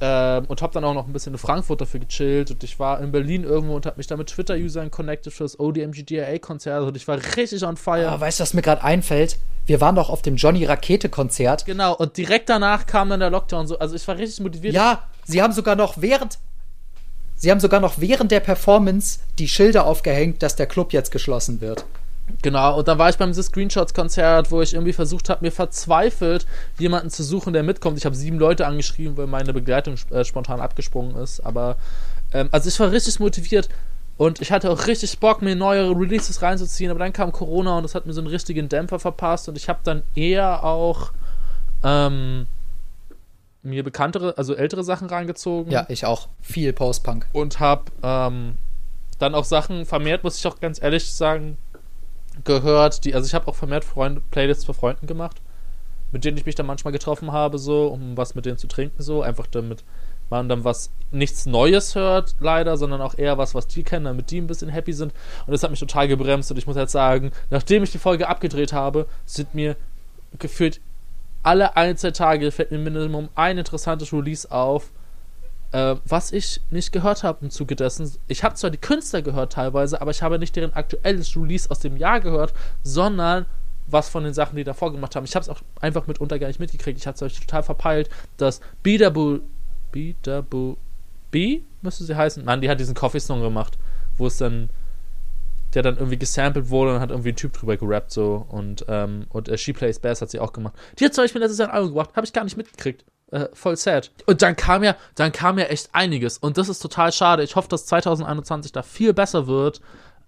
[0.00, 2.52] Ähm, und habe dann auch noch ein bisschen in Frankfurt dafür gechillt.
[2.52, 5.58] Und ich war in Berlin irgendwo und habe mich da mit Twitter-Usern connected für das
[5.58, 6.84] ODMG-DRA-Konzert.
[6.84, 8.08] Und ich war richtig on fire.
[8.08, 9.38] Ah, weißt du, was mir gerade einfällt?
[9.66, 11.66] Wir waren doch auf dem Johnny Rakete-Konzert.
[11.66, 13.66] Genau, und direkt danach kam dann der Lockdown.
[13.66, 13.78] So.
[13.78, 14.72] Also ich war richtig motiviert.
[14.72, 16.38] Ja, sie haben sogar noch während.
[17.38, 21.60] Sie haben sogar noch während der Performance die Schilder aufgehängt, dass der Club jetzt geschlossen
[21.60, 21.84] wird.
[22.42, 26.46] Genau, und dann war ich beim The Screenshots-Konzert, wo ich irgendwie versucht habe, mir verzweifelt
[26.78, 27.96] jemanden zu suchen, der mitkommt.
[27.96, 31.40] Ich habe sieben Leute angeschrieben, weil meine Begleitung äh, spontan abgesprungen ist.
[31.40, 31.76] Aber,
[32.32, 33.68] ähm, also ich war richtig motiviert
[34.18, 36.90] und ich hatte auch richtig Bock, mir neue Releases reinzuziehen.
[36.90, 39.48] Aber dann kam Corona und das hat mir so einen richtigen Dämpfer verpasst.
[39.48, 41.12] Und ich habe dann eher auch
[41.82, 42.46] ähm,
[43.68, 45.72] mir bekanntere, also ältere Sachen reingezogen.
[45.72, 46.28] Ja, ich auch.
[46.40, 47.26] Viel Post-Punk.
[47.32, 48.56] Und habe ähm,
[49.18, 51.56] dann auch Sachen vermehrt, muss ich auch ganz ehrlich sagen,
[52.44, 55.40] gehört, die, also ich habe auch vermehrt Freunde, Playlists für Freunden gemacht,
[56.12, 59.02] mit denen ich mich dann manchmal getroffen habe, so, um was mit denen zu trinken,
[59.02, 59.84] so, einfach damit
[60.30, 64.30] man dann was nichts Neues hört, leider, sondern auch eher was, was die kennen, damit
[64.30, 65.12] die ein bisschen happy sind.
[65.46, 66.50] Und das hat mich total gebremst.
[66.50, 69.76] Und ich muss halt sagen, nachdem ich die Folge abgedreht habe, sind mir
[70.38, 70.80] gefühlt
[71.42, 74.90] alle ein, zwei Tage fällt mir Minimum ein interessantes Release auf,
[75.72, 78.10] äh, was ich nicht gehört habe im Zuge dessen.
[78.26, 81.80] Ich habe zwar die Künstler gehört teilweise, aber ich habe nicht deren aktuelles Release aus
[81.80, 83.46] dem Jahr gehört, sondern
[83.86, 85.24] was von den Sachen, die davor gemacht haben.
[85.24, 86.98] Ich habe es auch einfach mitunter gar nicht mitgekriegt.
[86.98, 89.40] Ich habe es euch total verpeilt, dass Bidabu
[89.92, 90.76] Bidabu
[91.30, 92.44] B müsste sie heißen.
[92.44, 93.78] Nein, die hat diesen Coffee-Song gemacht,
[94.16, 94.70] wo es dann
[95.74, 99.26] der dann irgendwie gesampelt wurde und hat irgendwie ein Typ drüber gerappt so und ähm,
[99.28, 100.74] und äh, She Plays Bass hat sie auch gemacht.
[100.98, 103.04] Die hat zum Beispiel letztes Jahr ein Album gebracht, habe ich gar nicht mitgekriegt.
[103.30, 104.10] Äh, voll sad.
[104.26, 107.42] Und dann kam ja, dann kam ja echt einiges und das ist total schade.
[107.42, 109.80] Ich hoffe, dass 2021 da viel besser wird.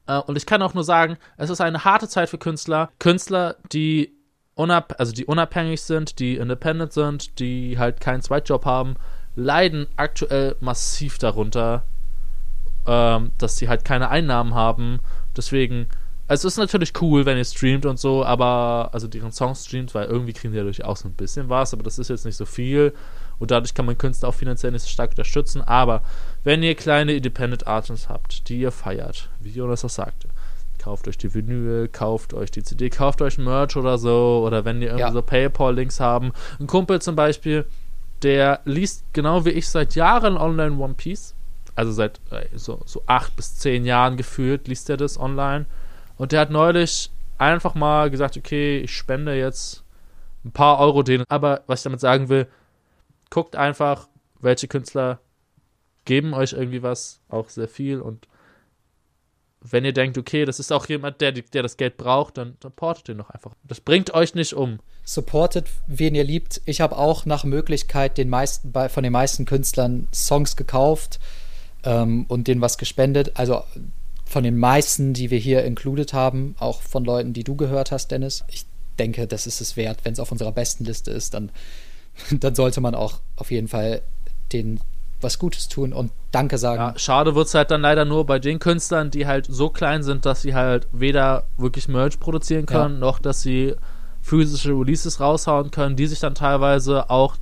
[0.07, 3.57] Äh, und ich kann auch nur sagen, es ist eine harte Zeit für Künstler, Künstler,
[3.73, 4.15] die
[4.55, 8.97] unab also die unabhängig sind, die independent sind, die halt keinen Zweitjob haben,
[9.35, 11.85] leiden aktuell massiv darunter,
[12.87, 15.01] ähm, dass sie halt keine Einnahmen haben
[15.37, 15.87] Deswegen,
[16.29, 20.07] es ist natürlich cool, wenn ihr streamt und so, aber, also deren Songs streamt, weil
[20.07, 22.93] irgendwie kriegen die ja durchaus ein bisschen was, aber das ist jetzt nicht so viel
[23.41, 25.63] und dadurch kann man Künstler auch finanziell nicht so stark unterstützen.
[25.63, 26.03] Aber
[26.45, 30.29] wenn ihr kleine Independent Artists habt, die ihr feiert, wie Jonas das sagte,
[30.79, 34.83] kauft euch die Vinyl, kauft euch die CD, kauft euch Merch oder so, oder wenn
[34.83, 35.13] ihr irgendwie ja.
[35.13, 36.33] so Paypal-Links haben.
[36.59, 37.67] Ein Kumpel zum Beispiel,
[38.23, 41.35] der liest genau wie ich seit Jahren online One Piece
[41.75, 45.67] also seit äh, so, so acht bis zehn Jahren gefühlt, liest er das online.
[46.17, 49.83] Und der hat neulich einfach mal gesagt, okay, ich spende jetzt
[50.45, 51.25] ein paar Euro denen.
[51.29, 52.47] Aber was ich damit sagen will,
[53.31, 54.09] guckt einfach,
[54.41, 55.21] welche Künstler
[56.05, 58.01] geben euch irgendwie was, auch sehr viel.
[58.01, 58.27] Und
[59.63, 63.09] wenn ihr denkt, okay, das ist auch jemand, der, der das Geld braucht, dann supportet
[63.09, 63.55] den doch einfach.
[63.65, 64.81] Das bringt euch nicht um.
[65.05, 66.63] Supportet, wen ihr liebt.
[66.65, 71.21] Ich habe auch nach Möglichkeit den meisten, von den meisten Künstlern Songs gekauft
[71.85, 73.33] ähm, und denen was gespendet.
[73.35, 73.63] Also
[74.25, 78.11] von den meisten, die wir hier included haben, auch von Leuten, die du gehört hast,
[78.11, 78.45] Dennis.
[78.49, 78.65] Ich
[78.99, 80.05] denke, das ist es wert.
[80.05, 81.51] Wenn es auf unserer besten Liste ist, dann,
[82.31, 84.03] dann sollte man auch auf jeden Fall
[84.53, 84.81] den
[85.23, 86.81] was Gutes tun und Danke sagen.
[86.81, 90.03] Ja, schade wird es halt dann leider nur bei den Künstlern, die halt so klein
[90.03, 93.01] sind, dass sie halt weder wirklich Merch produzieren können, ja.
[93.01, 93.75] noch dass sie
[94.23, 97.37] physische Releases raushauen können, die sich dann teilweise auch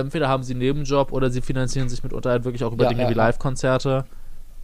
[0.00, 2.90] entweder haben sie einen Nebenjob oder sie finanzieren sich mitunter halt wirklich auch über ja,
[2.90, 4.04] Dinge ja, wie Live-Konzerte.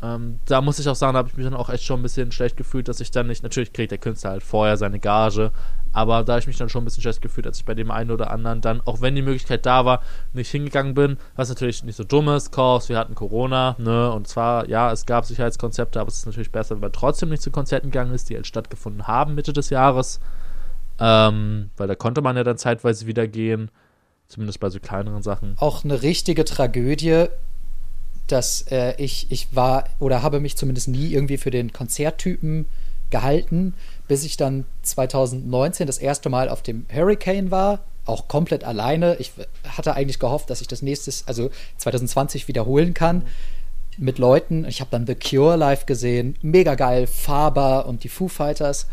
[0.00, 2.02] Ähm, da muss ich auch sagen, da habe ich mich dann auch echt schon ein
[2.04, 5.50] bisschen schlecht gefühlt, dass ich dann nicht, natürlich kriegt der Künstler halt vorher seine Gage,
[5.92, 7.90] aber da habe ich mich dann schon ein bisschen schlecht gefühlt, als ich bei dem
[7.90, 10.02] einen oder anderen dann, auch wenn die Möglichkeit da war,
[10.32, 14.28] nicht hingegangen bin, was natürlich nicht so dumm ist, Kurs, wir hatten Corona, ne, und
[14.28, 17.50] zwar, ja, es gab Sicherheitskonzepte, aber es ist natürlich besser, wenn man trotzdem nicht zu
[17.50, 20.20] Konzerten gegangen ist, die halt stattgefunden haben Mitte des Jahres,
[21.00, 23.68] ähm, weil da konnte man ja dann zeitweise wieder gehen.
[24.28, 25.56] Zumindest bei so kleineren Sachen.
[25.58, 27.26] Auch eine richtige Tragödie,
[28.26, 32.66] dass äh, ich, ich war oder habe mich zumindest nie irgendwie für den Konzerttypen
[33.08, 33.72] gehalten,
[34.06, 39.16] bis ich dann 2019 das erste Mal auf dem Hurricane war, auch komplett alleine.
[39.16, 39.32] Ich
[39.64, 43.22] hatte eigentlich gehofft, dass ich das nächstes, also 2020 wiederholen kann
[43.96, 44.66] mit Leuten.
[44.66, 48.86] Ich habe dann The Cure live gesehen, mega geil, Faber und die Foo Fighters.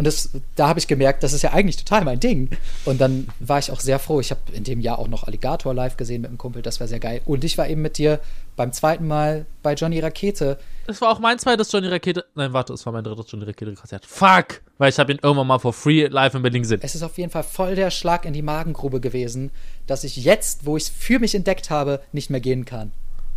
[0.00, 2.48] Und das, da habe ich gemerkt, das ist ja eigentlich total mein Ding.
[2.86, 4.18] Und dann war ich auch sehr froh.
[4.18, 6.88] Ich habe in dem Jahr auch noch Alligator live gesehen mit einem Kumpel, das war
[6.88, 7.20] sehr geil.
[7.26, 8.18] Und ich war eben mit dir
[8.56, 10.58] beim zweiten Mal bei Johnny Rakete.
[10.86, 12.24] Das war auch mein zweites Johnny Rakete.
[12.34, 14.06] Nein, warte, es war mein drittes Johnny Rakete-Konzert.
[14.06, 14.62] Fuck!
[14.78, 16.80] Weil ich habe ihn irgendwann mal for free live in Berlin gesehen.
[16.82, 19.50] Es ist auf jeden Fall voll der Schlag in die Magengrube gewesen,
[19.86, 22.90] dass ich jetzt, wo ich es für mich entdeckt habe, nicht mehr gehen kann.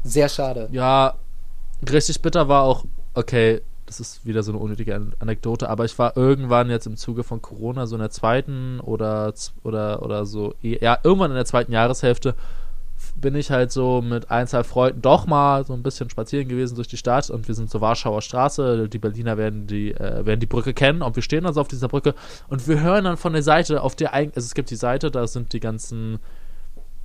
[0.05, 0.69] Sehr schade.
[0.71, 1.15] Ja,
[1.91, 2.85] richtig bitter war auch,
[3.15, 3.61] okay,
[3.99, 7.23] es ist wieder so eine unnötige An- Anekdote, aber ich war irgendwann jetzt im Zuge
[7.23, 9.33] von Corona so in der zweiten oder
[9.63, 12.35] oder oder so eh- ja irgendwann in der zweiten Jahreshälfte
[13.15, 16.75] bin ich halt so mit ein, zwei Freunden doch mal so ein bisschen spazieren gewesen
[16.75, 18.87] durch die Stadt und wir sind zur Warschauer Straße.
[18.87, 21.89] Die Berliner werden die, äh, werden die Brücke kennen und wir stehen also auf dieser
[21.89, 22.15] Brücke
[22.47, 25.11] und wir hören dann von der Seite, auf der eigentlich, also es gibt die Seite,
[25.11, 26.19] da sind die ganzen,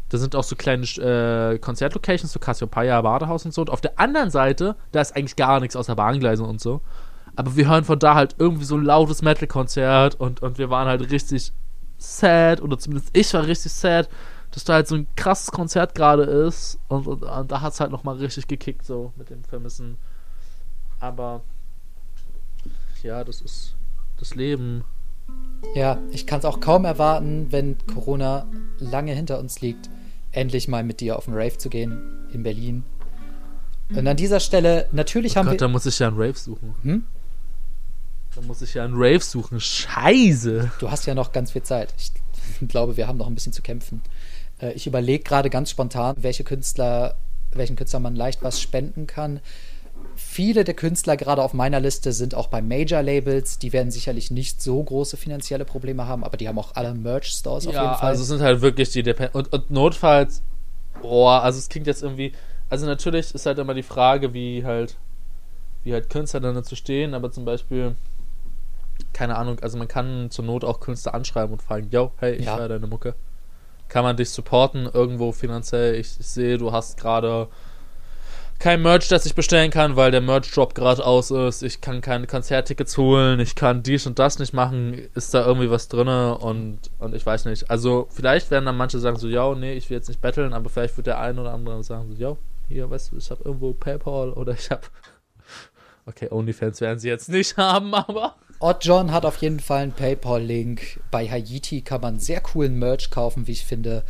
[0.08, 3.60] da sind auch so kleine äh, Konzertlocations, so Cassiopeia, Badehaus und so.
[3.60, 6.80] Und auf der anderen Seite, da ist eigentlich gar nichts außer Bahngleise und so.
[7.36, 10.88] Aber wir hören von da halt irgendwie so ein lautes Metal-Konzert und, und wir waren
[10.88, 11.52] halt richtig
[11.98, 14.08] sad, oder zumindest ich war richtig sad,
[14.50, 17.80] dass da halt so ein krasses Konzert gerade ist und, und, und da hat es
[17.80, 19.98] halt nochmal richtig gekickt, so mit dem Vermissen.
[21.00, 21.42] Aber
[23.02, 23.76] ja, das ist
[24.18, 24.84] das Leben.
[25.74, 28.46] Ja, ich kann es auch kaum erwarten, wenn Corona
[28.78, 29.90] lange hinter uns liegt,
[30.38, 31.98] endlich mal mit dir auf den Rave zu gehen
[32.32, 32.84] in Berlin.
[33.90, 35.58] Und an dieser Stelle, natürlich Oh haben Gott, wir.
[35.58, 36.74] da muss ich ja einen Rave suchen.
[36.82, 37.04] Hm?
[38.34, 39.58] Da muss ich ja einen Rave suchen.
[39.60, 40.70] Scheiße.
[40.78, 41.94] Du hast ja noch ganz viel Zeit.
[41.98, 42.12] Ich
[42.68, 44.02] glaube, wir haben noch ein bisschen zu kämpfen.
[44.60, 47.16] Äh, Ich überlege gerade ganz spontan, welche Künstler,
[47.52, 49.40] welchen Künstler man leicht was spenden kann.
[50.38, 53.58] Viele der Künstler gerade auf meiner Liste sind auch bei Major-Labels.
[53.58, 57.66] Die werden sicherlich nicht so große finanzielle Probleme haben, aber die haben auch alle Merch-Stores
[57.66, 58.10] auf ja, jeden Fall.
[58.10, 60.44] also es sind halt wirklich die Dep und, und notfalls,
[61.02, 62.30] boah, also es klingt jetzt irgendwie,
[62.70, 64.94] also natürlich ist halt immer die Frage, wie halt,
[65.82, 67.96] wie halt Künstler dann dazu stehen, aber zum Beispiel,
[69.12, 72.46] keine Ahnung, also man kann zur Not auch Künstler anschreiben und fragen, yo, hey, ich
[72.46, 72.58] Ja.
[72.58, 73.16] höre deine Mucke.
[73.88, 75.96] Kann man dich supporten irgendwo finanziell?
[75.96, 77.48] Ich, ich sehe, du hast gerade
[78.58, 81.62] kein Merch, das ich bestellen kann, weil der Merch-Drop gerade aus ist.
[81.62, 83.38] Ich kann keine Konzerttickets holen.
[83.38, 85.08] Ich kann dies und das nicht machen.
[85.14, 87.70] Ist da irgendwie was drinne und, und ich weiß nicht.
[87.70, 90.68] Also, vielleicht werden dann manche sagen so, ja, nee, ich will jetzt nicht betteln, aber
[90.70, 92.36] vielleicht wird der ein oder andere sagen so, ja,
[92.68, 94.82] hier, weißt du, ich habe irgendwo PayPal oder ich habe.
[96.06, 98.36] Okay, OnlyFans werden sie jetzt nicht haben, aber.
[98.60, 101.00] Odd John hat auf jeden Fall einen PayPal-Link.
[101.10, 104.04] Bei Haiti kann man sehr coolen Merch kaufen, wie ich finde.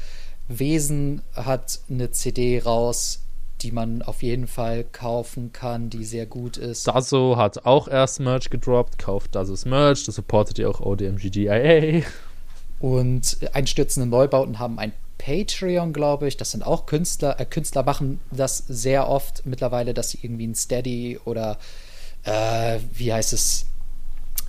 [0.47, 3.25] Wesen hat eine CD raus,
[3.63, 6.87] die man auf jeden Fall kaufen kann, die sehr gut ist.
[6.87, 8.99] Dazo hat auch erst Merch gedroppt.
[8.99, 10.05] Kauft Dazos Merch.
[10.05, 12.03] Das supportet ihr auch ODMGDIA.
[12.81, 16.37] Und einstürzende Neubauten haben ein Patreon, glaube ich.
[16.37, 17.39] Das sind auch Künstler.
[17.41, 21.59] Äh, Künstler machen das sehr oft mittlerweile, dass sie irgendwie ein Steady oder
[22.25, 23.67] äh, wie heißt es,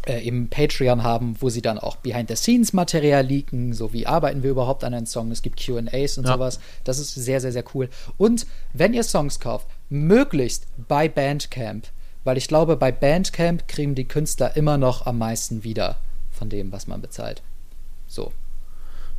[0.06, 4.84] äh, im Patreon haben, wo sie dann auch Behind-the-Scenes-Material leaken, so wie arbeiten wir überhaupt
[4.84, 5.32] an einem Song.
[5.32, 6.34] Es gibt QAs und Ja.
[6.34, 6.60] sowas.
[6.84, 7.90] Das ist sehr, sehr, sehr cool.
[8.18, 11.88] Und wenn ihr Songs kauft, möglichst bei Bandcamp,
[12.24, 15.98] weil ich glaube, bei Bandcamp kriegen die Künstler immer noch am meisten wieder
[16.32, 17.42] von dem, was man bezahlt.
[18.08, 18.32] So.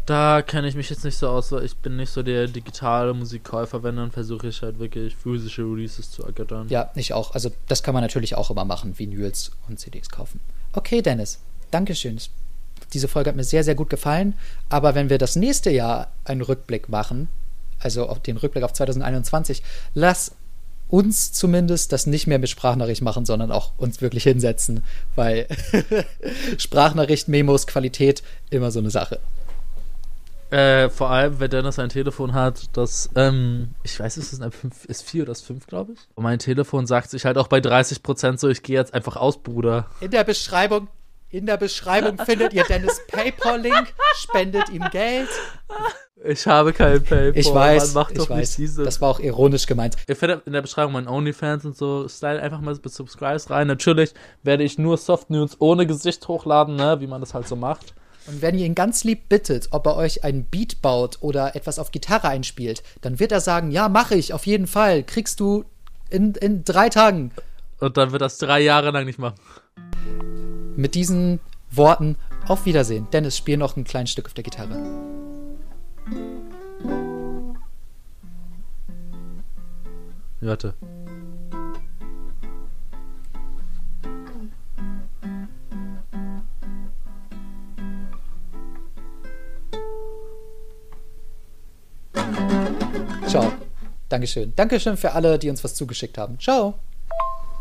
[0.07, 3.15] Da kenne ich mich jetzt nicht so aus, weil ich bin nicht so der digitale
[3.15, 3.83] Musikkäufer.
[3.83, 6.69] Wenn, dann versuche ich halt wirklich physische Releases zu ergattern.
[6.69, 7.33] Ja, ich auch.
[7.35, 10.41] Also das kann man natürlich auch immer machen, Vinyls und CDs kaufen.
[10.73, 11.39] Okay, Dennis,
[11.71, 12.19] Dankeschön.
[12.93, 14.35] Diese Folge hat mir sehr, sehr gut gefallen.
[14.69, 17.29] Aber wenn wir das nächste Jahr einen Rückblick machen,
[17.79, 19.63] also auf den Rückblick auf 2021,
[19.95, 20.33] lass
[20.89, 24.83] uns zumindest das nicht mehr mit Sprachnachricht machen, sondern auch uns wirklich hinsetzen,
[25.15, 25.47] weil
[26.59, 29.21] Sprachnachricht, Memos, Qualität, immer so eine Sache.
[30.51, 34.51] Äh, vor allem, wenn Dennis ein Telefon hat, das, ähm, ich weiß, es ist ein
[34.51, 36.01] 5, ist 4 oder ist 5, glaube ich.
[36.17, 39.43] Und mein Telefon sagt sich halt auch bei 30% so, ich gehe jetzt einfach aus,
[39.43, 39.87] Bruder.
[40.01, 40.89] In der Beschreibung,
[41.29, 45.29] in der Beschreibung findet ihr Dennis PayPal-Link, spendet ihm Geld.
[46.25, 47.33] Ich habe kein PayPal.
[47.37, 48.39] Ich weiß, Mann, mach ich doch weiß.
[48.39, 48.83] nicht diese.
[48.83, 49.97] Das war auch ironisch gemeint.
[50.09, 52.09] Ihr findet in der Beschreibung meinen OnlyFans und so.
[52.09, 53.69] Style einfach mal bis Subscribes rein.
[53.69, 57.57] Natürlich werde ich nur Soft News ohne Gesicht hochladen, ne, wie man das halt so
[57.57, 57.95] macht.
[58.27, 61.79] Und wenn ihr ihn ganz lieb bittet, ob er euch einen Beat baut oder etwas
[61.79, 65.03] auf Gitarre einspielt, dann wird er sagen, ja, mache ich, auf jeden Fall.
[65.03, 65.65] Kriegst du
[66.11, 67.33] in, in drei Tagen.
[67.79, 69.37] Und dann wird das drei Jahre lang nicht machen.
[70.77, 71.41] Mit diesen
[71.71, 72.17] Worten
[72.47, 73.07] auf Wiedersehen.
[73.13, 74.77] Dennis, spiel noch ein kleines Stück auf der Gitarre.
[80.41, 80.75] Warte.
[93.27, 93.53] Ciao.
[94.09, 94.53] Dankeschön.
[94.57, 96.39] Dankeschön für alle, die uns was zugeschickt haben.
[96.39, 96.75] Ciao.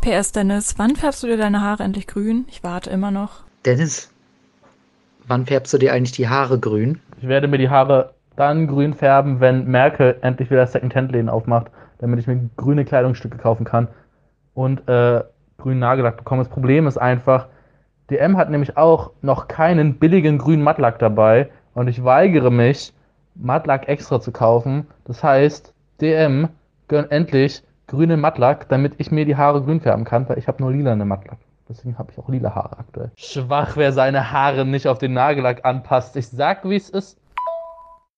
[0.00, 2.46] PS Dennis, wann färbst du dir deine Haare endlich grün?
[2.48, 3.42] Ich warte immer noch.
[3.64, 4.10] Dennis,
[5.26, 7.00] wann färbst du dir eigentlich die Haare grün?
[7.20, 11.66] Ich werde mir die Haare dann grün färben, wenn Merkel endlich wieder Second-Hand-Läden aufmacht,
[11.98, 13.88] damit ich mir grüne Kleidungsstücke kaufen kann
[14.54, 15.22] und äh,
[15.58, 16.42] grünen Nagellack bekomme.
[16.42, 17.48] Das Problem ist einfach,
[18.10, 22.92] DM hat nämlich auch noch keinen billigen grünen Mattlack dabei und ich weigere mich,
[23.42, 24.86] Mattlack extra zu kaufen.
[25.04, 26.48] Das heißt, DM,
[26.88, 30.62] gönn endlich grünen Mattlack, damit ich mir die Haare grün färben kann, weil ich habe
[30.62, 31.38] nur lila Mattlack.
[31.68, 33.10] Deswegen habe ich auch lila Haare aktuell.
[33.16, 36.16] Schwach, wer seine Haare nicht auf den Nagellack anpasst.
[36.16, 37.19] Ich sag, wie es ist.